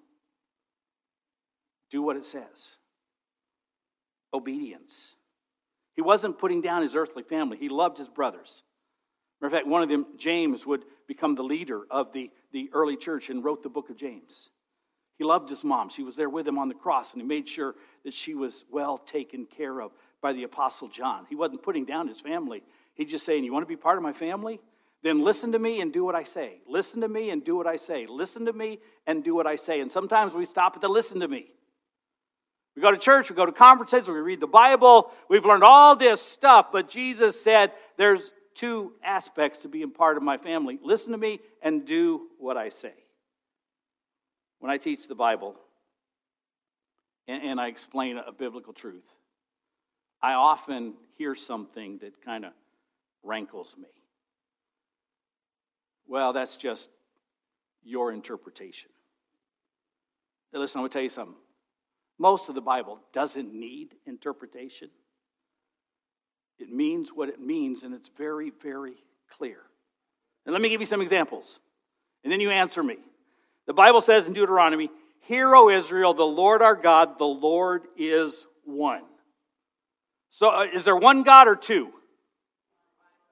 do 1.92 2.02
what 2.02 2.16
it 2.16 2.24
says. 2.24 2.72
obedience. 4.34 5.14
He 5.94 6.00
wasn't 6.00 6.38
putting 6.38 6.62
down 6.62 6.80
his 6.80 6.96
earthly 6.96 7.22
family, 7.22 7.58
he 7.58 7.68
loved 7.68 7.98
his 7.98 8.08
brothers. 8.08 8.64
Matter 9.40 9.54
of 9.54 9.60
fact, 9.60 9.68
one 9.68 9.82
of 9.82 9.88
them, 9.88 10.06
James, 10.16 10.64
would 10.64 10.84
become 11.06 11.34
the 11.34 11.42
leader 11.42 11.82
of 11.90 12.12
the, 12.12 12.30
the 12.52 12.70
early 12.72 12.96
church 12.96 13.28
and 13.28 13.44
wrote 13.44 13.62
the 13.62 13.68
book 13.68 13.90
of 13.90 13.96
James. 13.96 14.50
He 15.18 15.24
loved 15.24 15.50
his 15.50 15.64
mom. 15.64 15.90
She 15.90 16.04
was 16.04 16.16
there 16.16 16.30
with 16.30 16.48
him 16.48 16.58
on 16.58 16.68
the 16.68 16.74
cross, 16.74 17.12
and 17.12 17.20
he 17.20 17.26
made 17.26 17.48
sure 17.48 17.74
that 18.04 18.14
she 18.14 18.34
was 18.34 18.64
well 18.70 18.98
taken 18.98 19.46
care 19.46 19.80
of 19.80 19.90
by 20.22 20.32
the 20.32 20.44
Apostle 20.44 20.88
John. 20.88 21.26
He 21.28 21.34
wasn't 21.34 21.62
putting 21.62 21.84
down 21.84 22.08
his 22.08 22.20
family. 22.20 22.62
He's 22.94 23.10
just 23.10 23.26
saying, 23.26 23.44
You 23.44 23.52
want 23.52 23.64
to 23.64 23.68
be 23.68 23.76
part 23.76 23.98
of 23.98 24.02
my 24.02 24.12
family? 24.12 24.60
Then 25.02 25.22
listen 25.24 25.52
to 25.52 25.58
me 25.58 25.80
and 25.80 25.92
do 25.92 26.04
what 26.04 26.14
I 26.14 26.22
say. 26.22 26.60
Listen 26.66 27.00
to 27.00 27.08
me 27.08 27.30
and 27.30 27.44
do 27.44 27.56
what 27.56 27.66
I 27.66 27.76
say. 27.76 28.06
Listen 28.08 28.46
to 28.46 28.52
me 28.52 28.78
and 29.06 29.24
do 29.24 29.34
what 29.34 29.46
I 29.48 29.56
say. 29.56 29.80
And 29.80 29.90
sometimes 29.90 30.32
we 30.32 30.44
stop 30.44 30.76
at 30.76 30.80
the 30.80 30.88
listen 30.88 31.20
to 31.20 31.28
me. 31.28 31.48
We 32.74 32.82
go 32.82 32.90
to 32.90 32.96
church, 32.96 33.28
we 33.28 33.36
go 33.36 33.44
to 33.44 33.52
conferences, 33.52 34.08
we 34.08 34.14
read 34.14 34.40
the 34.40 34.46
Bible, 34.46 35.10
we've 35.28 35.44
learned 35.44 35.64
all 35.64 35.94
this 35.94 36.22
stuff, 36.22 36.68
but 36.72 36.88
Jesus 36.88 37.40
said 37.40 37.72
there's 37.98 38.32
two 38.54 38.92
aspects 39.04 39.60
to 39.60 39.68
being 39.68 39.90
part 39.90 40.16
of 40.16 40.22
my 40.22 40.38
family 40.38 40.78
listen 40.82 41.12
to 41.12 41.18
me 41.18 41.40
and 41.62 41.86
do 41.86 42.28
what 42.38 42.56
I 42.56 42.68
say. 42.68 42.94
When 44.60 44.70
I 44.70 44.78
teach 44.78 45.08
the 45.08 45.14
Bible 45.14 45.56
and, 47.28 47.42
and 47.42 47.60
I 47.60 47.68
explain 47.68 48.18
a 48.18 48.32
biblical 48.32 48.72
truth, 48.72 49.04
I 50.22 50.32
often 50.34 50.94
hear 51.18 51.34
something 51.34 51.98
that 51.98 52.24
kind 52.24 52.44
of 52.44 52.52
rankles 53.22 53.74
me. 53.76 53.88
Well, 56.06 56.32
that's 56.32 56.56
just 56.56 56.90
your 57.82 58.12
interpretation. 58.12 58.90
Now, 60.52 60.60
listen, 60.60 60.78
I'm 60.78 60.82
going 60.82 60.90
to 60.90 60.94
tell 60.94 61.02
you 61.02 61.08
something. 61.08 61.41
Most 62.18 62.48
of 62.48 62.54
the 62.54 62.60
Bible 62.60 63.00
doesn't 63.12 63.52
need 63.52 63.94
interpretation. 64.06 64.90
It 66.58 66.70
means 66.70 67.10
what 67.10 67.28
it 67.28 67.40
means, 67.40 67.82
and 67.82 67.94
it's 67.94 68.10
very, 68.16 68.52
very 68.62 68.94
clear. 69.30 69.58
And 70.46 70.52
let 70.52 70.62
me 70.62 70.68
give 70.68 70.80
you 70.80 70.86
some 70.86 71.00
examples, 71.00 71.58
and 72.22 72.32
then 72.32 72.40
you 72.40 72.50
answer 72.50 72.82
me. 72.82 72.98
The 73.66 73.72
Bible 73.72 74.00
says 74.00 74.26
in 74.26 74.32
Deuteronomy, 74.32 74.90
Hear, 75.26 75.54
O 75.54 75.70
Israel, 75.70 76.14
the 76.14 76.24
Lord 76.24 76.62
our 76.62 76.74
God, 76.74 77.18
the 77.18 77.24
Lord 77.24 77.82
is 77.96 78.46
one. 78.64 79.02
So, 80.30 80.48
uh, 80.48 80.66
is 80.72 80.84
there 80.84 80.96
one 80.96 81.22
God 81.22 81.46
or 81.46 81.56
two? 81.56 81.90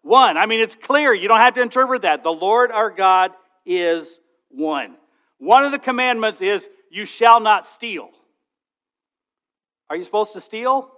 One. 0.03 0.37
I 0.37 0.47
mean, 0.47 0.61
it's 0.61 0.77
clear. 0.77 1.13
You 1.13 1.29
don't 1.29 1.41
have 1.41 1.55
to 1.55 1.63
interpret 1.63 2.03
that. 2.03 2.23
The 2.23 2.31
Lord 2.31 2.71
our 2.71 2.91
God 2.91 3.33
is 3.67 4.19
one. 4.51 4.97
One 5.39 5.65
of 5.65 5.73
the 5.73 5.79
commandments 5.79 6.43
is, 6.43 6.69
You 6.91 7.05
shall 7.05 7.41
not 7.41 7.67
steal. 7.67 8.11
Are 9.91 9.97
you 9.97 10.05
supposed 10.05 10.33
to 10.35 10.41
steal? 10.41 10.91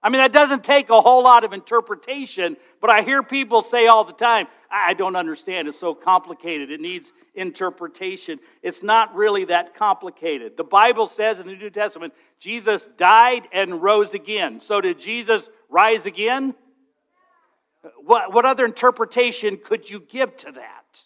I 0.00 0.10
mean, 0.10 0.20
that 0.20 0.32
doesn't 0.32 0.62
take 0.62 0.90
a 0.90 1.00
whole 1.00 1.24
lot 1.24 1.42
of 1.42 1.52
interpretation, 1.52 2.56
but 2.80 2.88
I 2.88 3.02
hear 3.02 3.22
people 3.24 3.62
say 3.62 3.88
all 3.88 4.04
the 4.04 4.12
time, 4.12 4.46
I 4.70 4.94
don't 4.94 5.16
understand. 5.16 5.66
It's 5.66 5.80
so 5.80 5.92
complicated. 5.92 6.70
It 6.70 6.80
needs 6.80 7.10
interpretation. 7.34 8.38
It's 8.62 8.84
not 8.84 9.16
really 9.16 9.46
that 9.46 9.74
complicated. 9.74 10.56
The 10.56 10.62
Bible 10.62 11.08
says 11.08 11.40
in 11.40 11.48
the 11.48 11.56
New 11.56 11.70
Testament, 11.70 12.14
Jesus 12.38 12.88
died 12.96 13.48
and 13.52 13.82
rose 13.82 14.14
again. 14.14 14.60
So, 14.60 14.80
did 14.80 15.00
Jesus 15.00 15.48
rise 15.68 16.06
again? 16.06 16.54
What, 18.04 18.32
what 18.32 18.44
other 18.44 18.64
interpretation 18.64 19.58
could 19.64 19.90
you 19.90 19.98
give 19.98 20.36
to 20.38 20.52
that? 20.52 21.02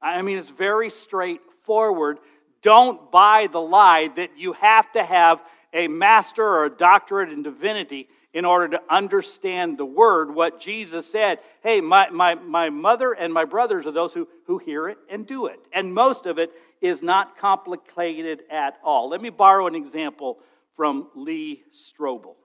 I 0.00 0.22
mean, 0.22 0.38
it's 0.38 0.50
very 0.50 0.90
straightforward. 0.90 2.18
Don't 2.62 3.10
buy 3.10 3.48
the 3.50 3.60
lie 3.60 4.08
that 4.16 4.38
you 4.38 4.52
have 4.54 4.90
to 4.92 5.04
have 5.04 5.42
a 5.72 5.88
master 5.88 6.44
or 6.44 6.64
a 6.66 6.70
doctorate 6.70 7.32
in 7.32 7.42
divinity 7.42 8.08
in 8.32 8.44
order 8.44 8.68
to 8.68 8.82
understand 8.88 9.76
the 9.76 9.84
word, 9.84 10.34
what 10.34 10.60
Jesus 10.60 11.10
said. 11.10 11.38
Hey, 11.62 11.80
my, 11.80 12.08
my, 12.10 12.34
my 12.34 12.70
mother 12.70 13.12
and 13.12 13.32
my 13.32 13.44
brothers 13.44 13.86
are 13.86 13.92
those 13.92 14.14
who, 14.14 14.26
who 14.46 14.58
hear 14.58 14.88
it 14.88 14.98
and 15.10 15.26
do 15.26 15.46
it. 15.46 15.58
And 15.72 15.92
most 15.92 16.26
of 16.26 16.38
it 16.38 16.50
is 16.80 17.02
not 17.02 17.36
complicated 17.36 18.42
at 18.50 18.78
all. 18.82 19.10
Let 19.10 19.20
me 19.20 19.30
borrow 19.30 19.66
an 19.66 19.74
example 19.74 20.38
from 20.76 21.08
Lee 21.14 21.62
Strobel. 21.74 22.36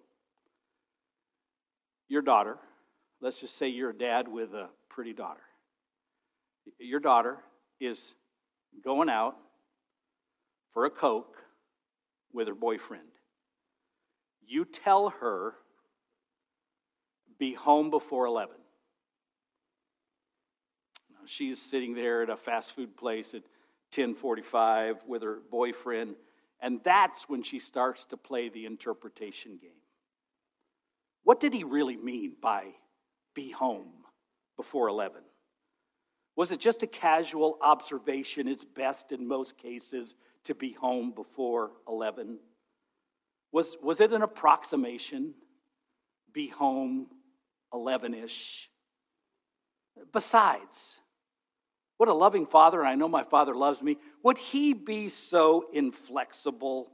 Your 2.10 2.22
daughter, 2.22 2.58
let's 3.22 3.40
just 3.40 3.58
say 3.58 3.68
you're 3.68 3.92
a 3.92 3.98
dad 3.98 4.28
with 4.28 4.54
a 4.54 4.70
pretty 4.90 5.14
daughter. 5.14 5.42
Your 6.80 7.00
daughter 7.00 7.38
is 7.80 8.14
going 8.84 9.10
out 9.10 9.36
for 10.78 10.86
a 10.86 10.92
Coke 10.92 11.38
with 12.32 12.48
her 12.48 12.54
boyfriend 12.54 13.08
you 14.46 14.64
tell 14.64 15.10
her, 15.10 15.56
be 17.40 17.56
home 17.56 17.90
before 17.90 18.28
11. 18.28 18.56
She's 21.26 21.60
sitting 21.60 21.96
there 21.96 22.22
at 22.22 22.30
a 22.30 22.38
fast 22.38 22.74
food 22.74 22.96
place 22.96 23.34
at 23.34 23.42
1045 23.90 24.98
with 25.08 25.24
her 25.24 25.40
boyfriend, 25.50 26.16
and 26.60 26.80
that's 26.84 27.28
when 27.28 27.42
she 27.42 27.58
starts 27.58 28.06
to 28.06 28.16
play 28.16 28.50
the 28.50 28.68
interpretation 28.68 29.58
game. 29.60 29.82
What 31.24 31.40
did 31.40 31.56
he 31.56 31.64
really 31.64 31.98
mean 31.98 32.34
by 32.40 32.68
be 33.34 33.50
home 33.50 33.90
before 34.56 34.90
11? 34.90 35.24
Was 36.36 36.52
it 36.52 36.60
just 36.60 36.84
a 36.84 36.88
casual 36.88 37.58
observation? 37.64 38.48
It's 38.48 38.64
best 38.64 39.12
in 39.12 39.28
most 39.28 39.58
cases 39.58 40.14
to 40.48 40.56
be 40.56 40.74
home 40.74 41.12
before 41.12 41.72
11. 41.88 42.40
Was, 43.52 43.78
was 43.82 44.02
it 44.02 44.12
an 44.12 44.22
approximation? 44.22 45.34
Be 46.34 46.48
home 46.48 47.08
11 47.74 48.14
ish? 48.14 48.70
Besides, 50.14 50.98
what 51.98 52.10
a 52.10 52.14
loving 52.14 52.46
father, 52.46 52.80
and 52.80 52.88
I 52.88 52.96
know 52.96 53.08
my 53.08 53.24
father 53.24 53.56
loves 53.56 53.82
me, 53.82 53.98
would 54.24 54.38
he 54.38 54.74
be 54.74 55.10
so 55.10 55.66
inflexible? 55.74 56.92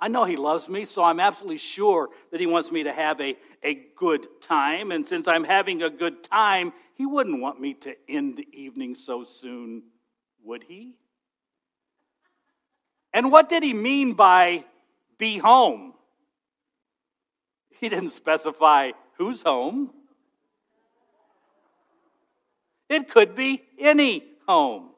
I 0.00 0.08
know 0.08 0.24
he 0.24 0.36
loves 0.36 0.68
me, 0.68 0.84
so 0.84 1.02
I'm 1.02 1.18
absolutely 1.18 1.58
sure 1.58 2.08
that 2.30 2.40
he 2.40 2.46
wants 2.46 2.70
me 2.70 2.84
to 2.84 2.92
have 2.92 3.20
a, 3.20 3.36
a 3.64 3.74
good 3.96 4.26
time. 4.40 4.92
And 4.92 5.06
since 5.06 5.26
I'm 5.26 5.44
having 5.44 5.82
a 5.82 5.90
good 5.90 6.22
time, 6.22 6.72
he 6.94 7.04
wouldn't 7.04 7.40
want 7.40 7.60
me 7.60 7.74
to 7.74 7.96
end 8.08 8.36
the 8.36 8.46
evening 8.52 8.94
so 8.94 9.24
soon, 9.24 9.82
would 10.44 10.62
he? 10.62 10.94
And 13.18 13.32
what 13.32 13.48
did 13.48 13.64
he 13.64 13.74
mean 13.74 14.12
by 14.12 14.64
be 15.18 15.38
home. 15.38 15.92
He 17.80 17.88
didn't 17.88 18.10
specify 18.10 18.92
whose 19.16 19.42
home. 19.42 19.90
It 22.88 23.10
could 23.10 23.34
be 23.34 23.64
any 23.76 24.22
home. 24.46 24.90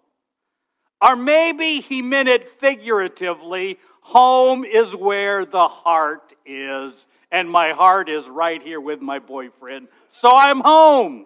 Or 1.00 1.16
maybe 1.16 1.80
he 1.80 2.02
meant 2.02 2.28
it 2.28 2.60
figuratively 2.60 3.78
home 4.02 4.66
is 4.66 4.94
where 4.94 5.46
the 5.46 5.66
heart 5.66 6.34
is, 6.44 7.06
and 7.32 7.50
my 7.50 7.72
heart 7.72 8.10
is 8.10 8.28
right 8.28 8.62
here 8.62 8.82
with 8.82 9.00
my 9.00 9.18
boyfriend, 9.18 9.88
so 10.08 10.30
I'm 10.30 10.60
home. 10.60 11.24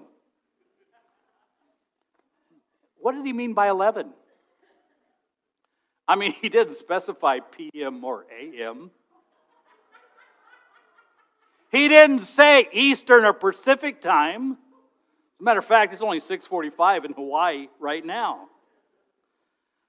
What 3.01 3.17
did 3.17 3.27
he 3.27 3.33
mean 3.33 3.53
by 3.53 3.69
11? 3.69 4.13
I 6.07 6.17
mean, 6.17 6.33
he 6.33 6.49
didn't 6.49 6.75
specify 6.75 7.41
PM 7.41 8.05
or 8.05 8.27
AM. 8.31 8.91
He 11.73 11.89
didn't 11.89 12.25
say 12.25 12.69
Eastern 12.73 13.25
or 13.25 13.33
Pacific 13.33 14.01
time. 14.01 14.53
As 14.53 15.41
a 15.41 15.43
matter 15.43 15.59
of 15.59 15.65
fact, 15.65 15.93
it's 15.93 16.03
only 16.03 16.21
6:45 16.21 17.05
in 17.05 17.13
Hawaii 17.15 17.69
right 17.81 18.05
now. 18.05 18.49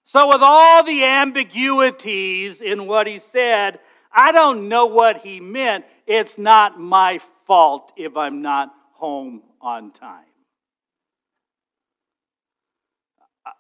So 0.04 0.28
with 0.28 0.42
all 0.42 0.84
the 0.84 1.04
ambiguities 1.04 2.62
in 2.62 2.88
what 2.88 3.08
he 3.08 3.20
said, 3.20 3.80
I 4.12 4.32
don't 4.32 4.70
know 4.70 4.86
what 4.86 5.18
he 5.18 5.40
meant. 5.40 5.86
It's 6.08 6.38
not 6.38 6.80
my 6.80 7.20
fault 7.46 7.92
if 7.98 8.16
I'm 8.16 8.42
not 8.42 8.74
home 8.94 9.44
on 9.60 9.92
time. 9.92 10.26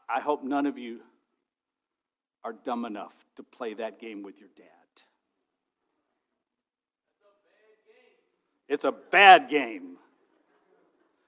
I 0.07 0.19
hope 0.19 0.43
none 0.43 0.65
of 0.65 0.77
you 0.77 1.01
are 2.45 2.53
dumb 2.63 2.85
enough 2.85 3.13
to 3.37 3.43
play 3.43 3.73
that 3.73 3.99
game 3.99 4.21
with 4.21 4.39
your 4.39 4.49
dad. 4.55 4.65
It's 8.69 8.85
a 8.85 8.91
bad 8.91 9.49
game. 9.49 9.97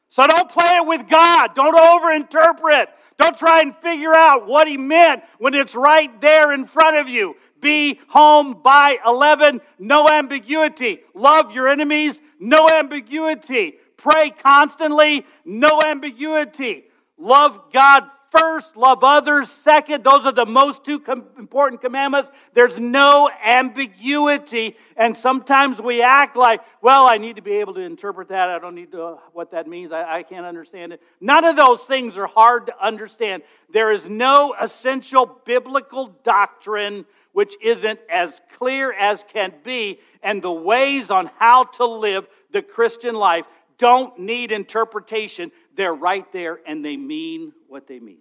So 0.09 0.25
don't 0.27 0.49
play 0.49 0.77
it 0.77 0.85
with 0.85 1.09
God. 1.09 1.55
Don't 1.55 1.75
overinterpret. 1.75 2.87
Don't 3.19 3.37
try 3.37 3.61
and 3.61 3.75
figure 3.77 4.13
out 4.13 4.47
what 4.47 4.67
he 4.67 4.77
meant 4.77 5.23
when 5.39 5.55
it's 5.55 5.73
right 5.73 6.21
there 6.21 6.53
in 6.53 6.67
front 6.67 6.97
of 6.97 7.09
you. 7.09 7.35
Be 7.61 7.99
home 8.09 8.61
by 8.63 8.97
11, 9.05 9.59
no 9.79 10.07
ambiguity. 10.07 10.99
Love 11.15 11.51
your 11.51 11.67
enemies, 11.67 12.21
no 12.39 12.69
ambiguity. 12.69 13.73
Pray 13.97 14.29
constantly, 14.29 15.25
no 15.43 15.81
ambiguity. 15.83 16.85
Love 17.17 17.59
God 17.73 18.03
first, 18.31 18.75
love 18.75 19.03
others 19.03 19.49
second. 19.49 20.03
Those 20.03 20.25
are 20.25 20.31
the 20.31 20.45
most 20.45 20.83
two 20.83 20.99
com- 20.99 21.25
important 21.37 21.81
commandments. 21.81 22.29
There's 22.53 22.79
no 22.79 23.29
ambiguity. 23.43 24.75
And 24.95 25.15
sometimes 25.17 25.81
we 25.81 26.01
act 26.01 26.35
like, 26.35 26.61
well, 26.81 27.07
I 27.07 27.17
need 27.17 27.37
to 27.37 27.41
be 27.41 27.53
able 27.53 27.73
to 27.75 27.81
interpret 27.81 28.29
that. 28.29 28.49
I 28.49 28.59
don't 28.59 28.75
need 28.75 28.91
to 28.91 28.97
know 28.97 29.21
what 29.33 29.51
that 29.51 29.67
means. 29.67 29.91
I, 29.91 30.17
I 30.19 30.23
can't 30.23 30.45
understand 30.45 30.93
it. 30.93 31.01
None 31.21 31.45
of 31.45 31.55
those 31.55 31.83
things 31.83 32.17
are 32.17 32.27
hard 32.27 32.67
to 32.67 32.85
understand. 32.85 33.43
There 33.71 33.91
is 33.91 34.07
no 34.07 34.55
essential 34.59 35.39
biblical 35.45 36.07
doctrine 36.23 37.05
which 37.37 37.55
isn't 37.61 37.99
as 38.09 38.41
clear 38.57 38.91
as 38.91 39.23
can 39.31 39.53
be, 39.63 39.99
and 40.23 40.41
the 40.41 40.51
ways 40.51 41.11
on 41.11 41.29
how 41.37 41.65
to 41.65 41.85
live 41.85 42.27
the 42.51 42.63
Christian 42.63 43.13
life 43.13 43.45
don't 43.77 44.19
need 44.19 44.51
interpretation. 44.51 45.51
They're 45.75 45.93
right 45.93 46.29
there 46.31 46.59
and 46.65 46.83
they 46.83 46.97
mean 46.97 47.53
what 47.67 47.87
they 47.87 47.99
mean. 47.99 48.17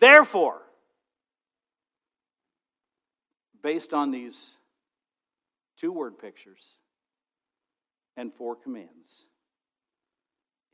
Therefore, 0.00 0.60
based 3.62 3.92
on 3.94 4.10
these 4.10 4.56
two 5.78 5.92
word 5.92 6.18
pictures 6.18 6.74
and 8.16 8.32
four 8.34 8.56
commands, 8.56 9.26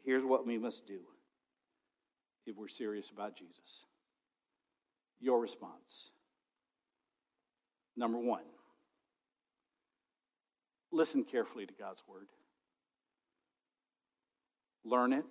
here's 0.05 0.25
what 0.25 0.47
we 0.47 0.59
must 0.59 0.87
do 0.87 1.01
if 2.47 2.57
we're 2.57 2.69
serious 2.69 3.11
about 3.11 3.37
Jesus. 3.37 3.85
Your 5.21 5.41
response. 5.41 6.11
Number 7.97 8.19
one, 8.19 8.43
listen 10.91 11.25
carefully 11.25 11.67
to 11.67 11.73
God's 11.79 12.03
word 12.09 12.27
learn 14.85 15.13
it, 15.13 15.25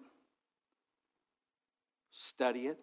study 2.10 2.62
it. 2.62 2.78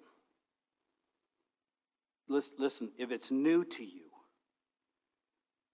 Listen, 2.29 2.91
if 2.99 3.11
it's 3.11 3.31
new 3.31 3.65
to 3.65 3.85
you, 3.85 4.03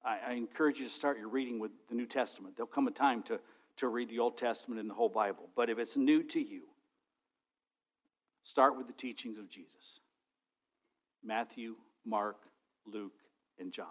I, 0.05 0.35
encourage 0.35 0.79
you 0.79 0.87
to 0.87 0.93
start 0.93 1.19
your 1.19 1.29
reading 1.29 1.59
with 1.59 1.73
the 1.89 1.95
New 1.95 2.07
Testament. 2.07 2.57
There'll 2.57 2.67
come 2.69 2.87
a 2.87 2.93
time 2.93 3.23
to, 3.25 3.41
to 3.79 3.89
read 3.89 4.11
the 4.11 4.19
Old 4.19 4.37
Testament 4.37 4.81
and 4.81 4.89
the 4.89 4.95
whole 4.95 5.09
Bible. 5.09 5.49
But 5.57 5.71
if 5.71 5.79
it's 5.79 5.97
new 5.97 6.23
to 6.25 6.41
you, 6.41 6.65
start 8.43 8.77
with 8.77 8.87
the 8.87 8.93
teachings 8.93 9.39
of 9.39 9.49
Jesus 9.49 10.01
Matthew, 11.25 11.77
Mark, 12.05 12.37
Luke, 12.87 13.15
and 13.59 13.73
John. 13.73 13.87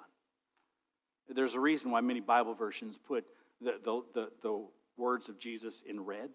There's 1.28 1.56
a 1.56 1.60
reason 1.60 1.90
why 1.90 2.02
many 2.02 2.20
Bible 2.20 2.54
versions 2.54 2.98
put 2.98 3.26
the, 3.60 3.80
the, 3.84 4.02
the, 4.14 4.30
the 4.44 4.68
words 4.98 5.30
of 5.30 5.40
Jesus 5.40 5.84
in 5.88 6.00
red 6.00 6.30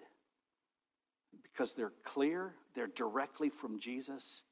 because 1.58 1.74
they're 1.74 1.92
clear, 2.04 2.54
they're 2.76 2.86
directly 2.86 3.48
from 3.48 3.80
Jesus, 3.80 4.42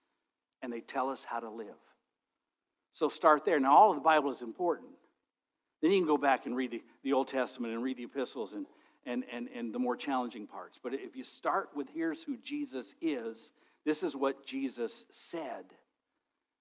and 0.61 0.73
they 0.73 0.81
tell 0.81 1.09
us 1.09 1.23
how 1.23 1.39
to 1.39 1.49
live. 1.49 1.77
So 2.95 3.09
start 3.09 3.45
there. 3.45 3.61
Now, 3.61 3.77
all 3.77 3.91
of 3.91 3.97
the 3.97 4.03
Bible 4.03 4.31
is 4.31 4.43
important. 4.43 4.89
Then 5.81 5.93
you 5.93 6.01
can 6.01 6.07
go 6.09 6.17
back 6.17 6.47
and 6.47 6.57
read 6.57 6.73
the, 6.73 6.83
the 7.05 7.13
Old 7.13 7.29
Testament 7.29 7.75
and 7.75 7.83
read 7.83 7.99
the 7.99 8.05
epistles 8.05 8.55
and, 8.55 8.67
and, 9.05 9.23
and, 9.33 9.49
and 9.55 9.73
the 9.73 9.79
more 9.79 9.95
challenging 9.95 10.49
parts. 10.49 10.81
But 10.83 10.95
if 10.95 11.15
you 11.15 11.23
start 11.23 11.69
with 11.77 11.87
here's 11.95 12.25
who 12.25 12.39
Jesus 12.39 12.97
is, 13.01 13.53
this 13.85 14.03
is 14.03 14.17
what 14.17 14.45
Jesus 14.45 15.05
said, 15.11 15.67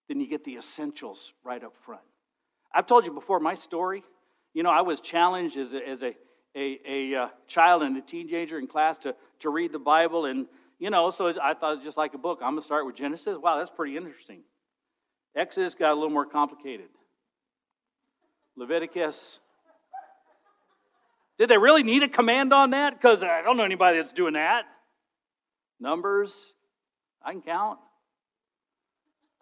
then 0.07 0.19
you 0.19 0.27
get 0.27 0.43
the 0.43 0.57
essentials 0.57 1.33
right 1.43 1.63
up 1.63 1.75
front. 1.75 2.03
I've 2.71 2.85
told 2.85 3.05
you 3.05 3.11
before 3.11 3.39
my 3.39 3.55
story. 3.55 4.03
You 4.53 4.61
know, 4.61 4.69
I 4.69 4.81
was 4.81 4.99
challenged 4.99 5.57
as 5.57 5.73
a, 5.73 5.87
as 5.87 6.03
a 6.03 6.15
a, 6.55 6.79
a 6.87 7.15
uh, 7.15 7.27
child 7.47 7.83
and 7.83 7.97
a 7.97 8.01
teenager 8.01 8.57
in 8.57 8.67
class 8.67 8.97
to, 8.99 9.15
to 9.39 9.49
read 9.49 9.71
the 9.71 9.79
Bible. 9.79 10.25
And, 10.25 10.47
you 10.79 10.89
know, 10.89 11.09
so 11.09 11.33
I 11.41 11.53
thought 11.53 11.83
just 11.83 11.97
like 11.97 12.13
a 12.13 12.17
book. 12.17 12.39
I'm 12.41 12.51
going 12.51 12.61
to 12.61 12.65
start 12.65 12.85
with 12.85 12.95
Genesis. 12.95 13.37
Wow, 13.41 13.57
that's 13.57 13.69
pretty 13.69 13.97
interesting. 13.97 14.41
Exodus 15.35 15.75
got 15.75 15.91
a 15.91 15.95
little 15.95 16.09
more 16.09 16.25
complicated. 16.25 16.87
Leviticus. 18.55 19.39
Did 21.37 21.49
they 21.49 21.57
really 21.57 21.83
need 21.83 22.03
a 22.03 22.07
command 22.07 22.53
on 22.53 22.69
that? 22.69 22.93
Because 22.93 23.21
I 23.21 23.41
don't 23.41 23.57
know 23.57 23.63
anybody 23.63 23.97
that's 23.97 24.13
doing 24.13 24.33
that. 24.33 24.63
Numbers, 25.79 26.53
I 27.21 27.33
can 27.33 27.41
count. 27.41 27.79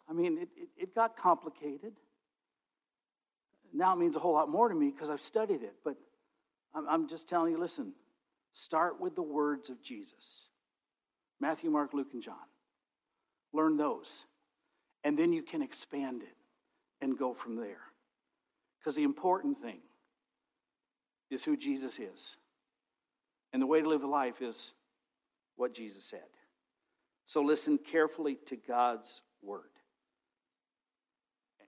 I 0.10 0.13
mean, 0.13 0.39
it, 0.39 0.49
it, 0.58 0.69
it 0.76 0.95
got 0.95 1.15
complicated. 1.15 1.93
Now 3.71 3.93
it 3.93 3.97
means 3.97 4.15
a 4.15 4.19
whole 4.19 4.34
lot 4.34 4.49
more 4.49 4.67
to 4.67 4.76
me 4.76 4.89
because 4.89 5.12
I've 5.12 5.21
studied 5.21 5.62
it. 5.62 5.76
But 5.84 5.95
I'm 6.75 7.07
just 7.07 7.29
telling 7.29 7.51
you, 7.51 7.59
listen, 7.59 7.93
start 8.51 8.99
with 8.99 9.15
the 9.15 9.21
words 9.23 9.69
of 9.69 9.81
Jesus 9.81 10.47
Matthew, 11.39 11.69
Mark, 11.69 11.93
Luke, 11.93 12.13
and 12.13 12.21
John. 12.21 12.36
Learn 13.51 13.77
those. 13.77 14.25
And 15.03 15.19
then 15.19 15.33
you 15.33 15.43
can 15.43 15.62
expand 15.62 16.23
it 16.23 16.36
and 17.01 17.17
go 17.17 17.33
from 17.33 17.57
there. 17.57 17.81
Because 18.79 18.95
the 18.95 19.03
important 19.03 19.62
thing 19.62 19.79
is 21.29 21.43
who 21.43 21.57
Jesus 21.57 21.99
is. 21.99 22.38
And 23.51 23.62
the 23.62 23.67
way 23.67 23.81
to 23.81 23.89
live 23.89 24.03
a 24.03 24.07
life 24.07 24.41
is 24.41 24.73
what 25.57 25.73
Jesus 25.73 26.05
said. 26.05 26.21
So 27.25 27.41
listen 27.41 27.77
carefully 27.77 28.38
to 28.47 28.55
God's 28.55 29.21
word. 29.41 29.62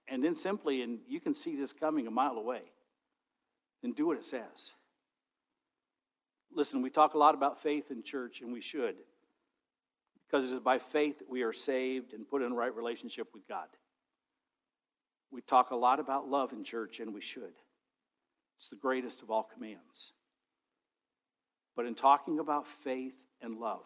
And 0.08 0.24
then 0.24 0.36
simply, 0.36 0.82
and 0.82 1.00
you 1.08 1.20
can 1.20 1.36
see 1.36 1.56
this 1.56 1.74
coming 1.74 2.08
a 2.08 2.12
mile 2.12 2.38
away, 2.38 2.62
then 3.82 3.92
do 3.94 4.08
what 4.08 4.18
it 4.18 4.24
says. 4.24 4.74
Listen, 6.56 6.82
we 6.82 6.90
talk 6.90 7.14
a 7.14 7.18
lot 7.18 7.36
about 7.36 7.62
faith 7.62 7.92
in 7.92 8.02
church, 8.02 8.40
and 8.40 8.52
we 8.54 8.62
should, 8.62 8.96
because 10.26 10.50
it 10.50 10.54
is 10.54 10.62
by 10.62 10.80
faith 10.80 11.20
that 11.20 11.30
we 11.30 11.44
are 11.44 11.52
saved 11.52 12.14
and 12.14 12.28
put 12.28 12.42
in 12.42 12.54
right 12.54 12.74
relationship 12.74 13.28
with 13.34 13.46
God. 13.48 13.68
We 15.32 15.42
talk 15.42 15.72
a 15.72 15.76
lot 15.76 16.00
about 16.00 16.30
love 16.30 16.54
in 16.54 16.64
church, 16.64 17.02
and 17.02 17.14
we 17.14 17.20
should. 17.20 17.54
It's 18.58 18.70
the 18.70 18.78
greatest 18.78 19.22
of 19.22 19.30
all 19.30 19.44
commands. 19.44 20.14
But 21.76 21.88
in 21.88 21.94
talking 21.94 22.40
about 22.40 22.68
faith 22.86 23.16
and 23.42 23.58
love, 23.58 23.84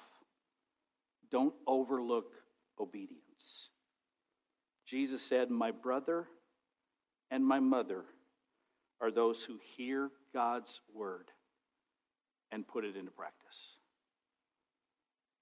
don't 1.32 1.56
overlook 1.66 2.34
obedience. 2.80 3.70
Jesus 4.86 5.24
said, 5.24 5.50
My 5.50 5.72
brother 5.72 6.28
and 7.32 7.44
my 7.44 7.60
mother 7.60 8.04
are 9.02 9.10
those 9.10 9.42
who 9.42 9.58
hear 9.76 10.12
God's 10.34 10.82
word 10.94 11.32
and 12.52 12.68
put 12.68 12.86
it 12.86 12.96
into 12.96 13.12
practice. 13.12 13.76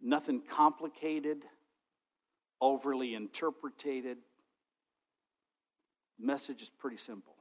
Nothing 0.01 0.41
complicated, 0.41 1.43
overly 2.61 3.15
interpreted. 3.15 4.17
Message 6.19 6.61
is 6.61 6.69
pretty 6.69 6.97
simple. 6.97 7.35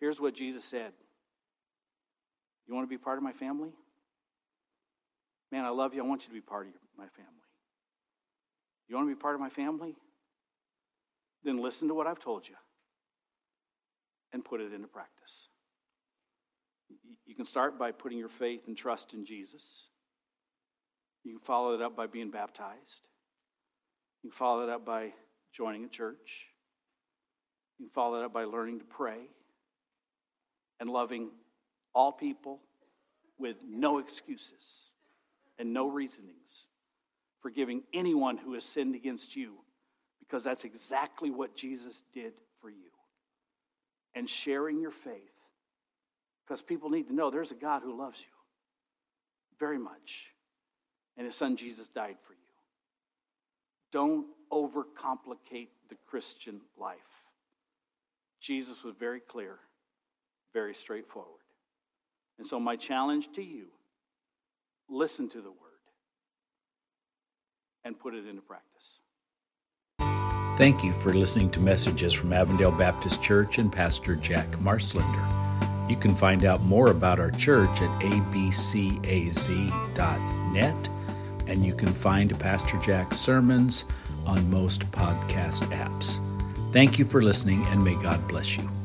Here's 0.00 0.20
what 0.20 0.34
Jesus 0.34 0.64
said 0.64 0.92
You 2.66 2.74
want 2.74 2.86
to 2.86 2.90
be 2.90 2.98
part 2.98 3.18
of 3.18 3.24
my 3.24 3.32
family? 3.32 3.70
Man, 5.50 5.64
I 5.64 5.70
love 5.70 5.94
you. 5.94 6.02
I 6.02 6.06
want 6.06 6.22
you 6.22 6.28
to 6.28 6.34
be 6.34 6.40
part 6.40 6.66
of 6.66 6.72
my 6.98 7.06
family. 7.16 7.30
You 8.88 8.96
want 8.96 9.08
to 9.08 9.14
be 9.14 9.20
part 9.20 9.34
of 9.34 9.40
my 9.40 9.50
family? 9.50 9.94
Then 11.44 11.62
listen 11.62 11.88
to 11.88 11.94
what 11.94 12.06
I've 12.06 12.18
told 12.18 12.48
you 12.48 12.54
and 14.32 14.44
put 14.44 14.60
it 14.60 14.72
into 14.72 14.88
practice. 14.88 15.48
You 17.26 17.34
can 17.34 17.44
start 17.44 17.78
by 17.78 17.92
putting 17.92 18.18
your 18.18 18.28
faith 18.28 18.62
and 18.66 18.76
trust 18.76 19.14
in 19.14 19.24
Jesus. 19.24 19.88
You 21.24 21.32
can 21.32 21.40
follow 21.40 21.74
it 21.74 21.80
up 21.80 21.96
by 21.96 22.06
being 22.06 22.30
baptized. 22.30 23.08
You 24.22 24.30
can 24.30 24.36
follow 24.36 24.62
it 24.62 24.68
up 24.68 24.84
by 24.84 25.12
joining 25.52 25.84
a 25.84 25.88
church. 25.88 26.46
You 27.78 27.86
can 27.86 27.92
follow 27.92 28.20
it 28.20 28.24
up 28.24 28.32
by 28.32 28.44
learning 28.44 28.80
to 28.80 28.84
pray 28.84 29.18
and 30.80 30.90
loving 30.90 31.30
all 31.94 32.12
people 32.12 32.60
with 33.38 33.56
no 33.66 33.98
excuses 33.98 34.92
and 35.58 35.72
no 35.72 35.88
reasonings, 35.88 36.66
forgiving 37.40 37.82
anyone 37.92 38.36
who 38.36 38.54
has 38.54 38.64
sinned 38.64 38.94
against 38.94 39.34
you, 39.34 39.54
because 40.20 40.44
that's 40.44 40.64
exactly 40.64 41.30
what 41.30 41.56
Jesus 41.56 42.02
did 42.12 42.32
for 42.60 42.68
you. 42.68 42.90
And 44.14 44.28
sharing 44.28 44.80
your 44.80 44.90
faith 44.90 45.32
because 46.46 46.60
people 46.60 46.90
need 46.90 47.08
to 47.08 47.14
know 47.14 47.30
there's 47.30 47.50
a 47.50 47.56
God 47.56 47.82
who 47.82 47.96
loves 47.96 48.20
you 48.20 48.26
very 49.58 49.78
much. 49.78 50.26
And 51.16 51.26
his 51.26 51.34
son 51.34 51.56
Jesus 51.56 51.88
died 51.88 52.16
for 52.26 52.32
you. 52.32 52.38
Don't 53.92 54.26
overcomplicate 54.52 55.68
the 55.88 55.96
Christian 56.06 56.60
life. 56.78 56.98
Jesus 58.40 58.82
was 58.82 58.94
very 58.98 59.20
clear, 59.20 59.58
very 60.52 60.74
straightforward. 60.74 61.30
And 62.38 62.46
so, 62.46 62.58
my 62.58 62.76
challenge 62.76 63.28
to 63.36 63.42
you 63.42 63.66
listen 64.88 65.28
to 65.30 65.38
the 65.40 65.50
word 65.50 65.58
and 67.84 67.98
put 67.98 68.14
it 68.14 68.26
into 68.26 68.42
practice. 68.42 69.00
Thank 70.58 70.84
you 70.84 70.92
for 70.92 71.14
listening 71.14 71.50
to 71.50 71.60
messages 71.60 72.12
from 72.12 72.32
Avondale 72.32 72.70
Baptist 72.70 73.22
Church 73.22 73.58
and 73.58 73.72
Pastor 73.72 74.16
Jack 74.16 74.46
Marslender. 74.58 75.43
You 75.88 75.96
can 75.96 76.14
find 76.14 76.44
out 76.44 76.62
more 76.62 76.90
about 76.90 77.20
our 77.20 77.30
church 77.30 77.82
at 77.82 77.90
abcaz.net 78.00 79.54
and 81.46 81.64
you 81.64 81.74
can 81.74 81.88
find 81.88 82.38
Pastor 82.38 82.78
Jack's 82.78 83.18
sermons 83.18 83.84
on 84.26 84.50
most 84.50 84.90
podcast 84.90 85.62
apps. 85.72 86.18
Thank 86.72 86.98
you 86.98 87.04
for 87.04 87.22
listening, 87.22 87.64
and 87.66 87.84
may 87.84 87.94
God 88.02 88.26
bless 88.26 88.56
you. 88.56 88.83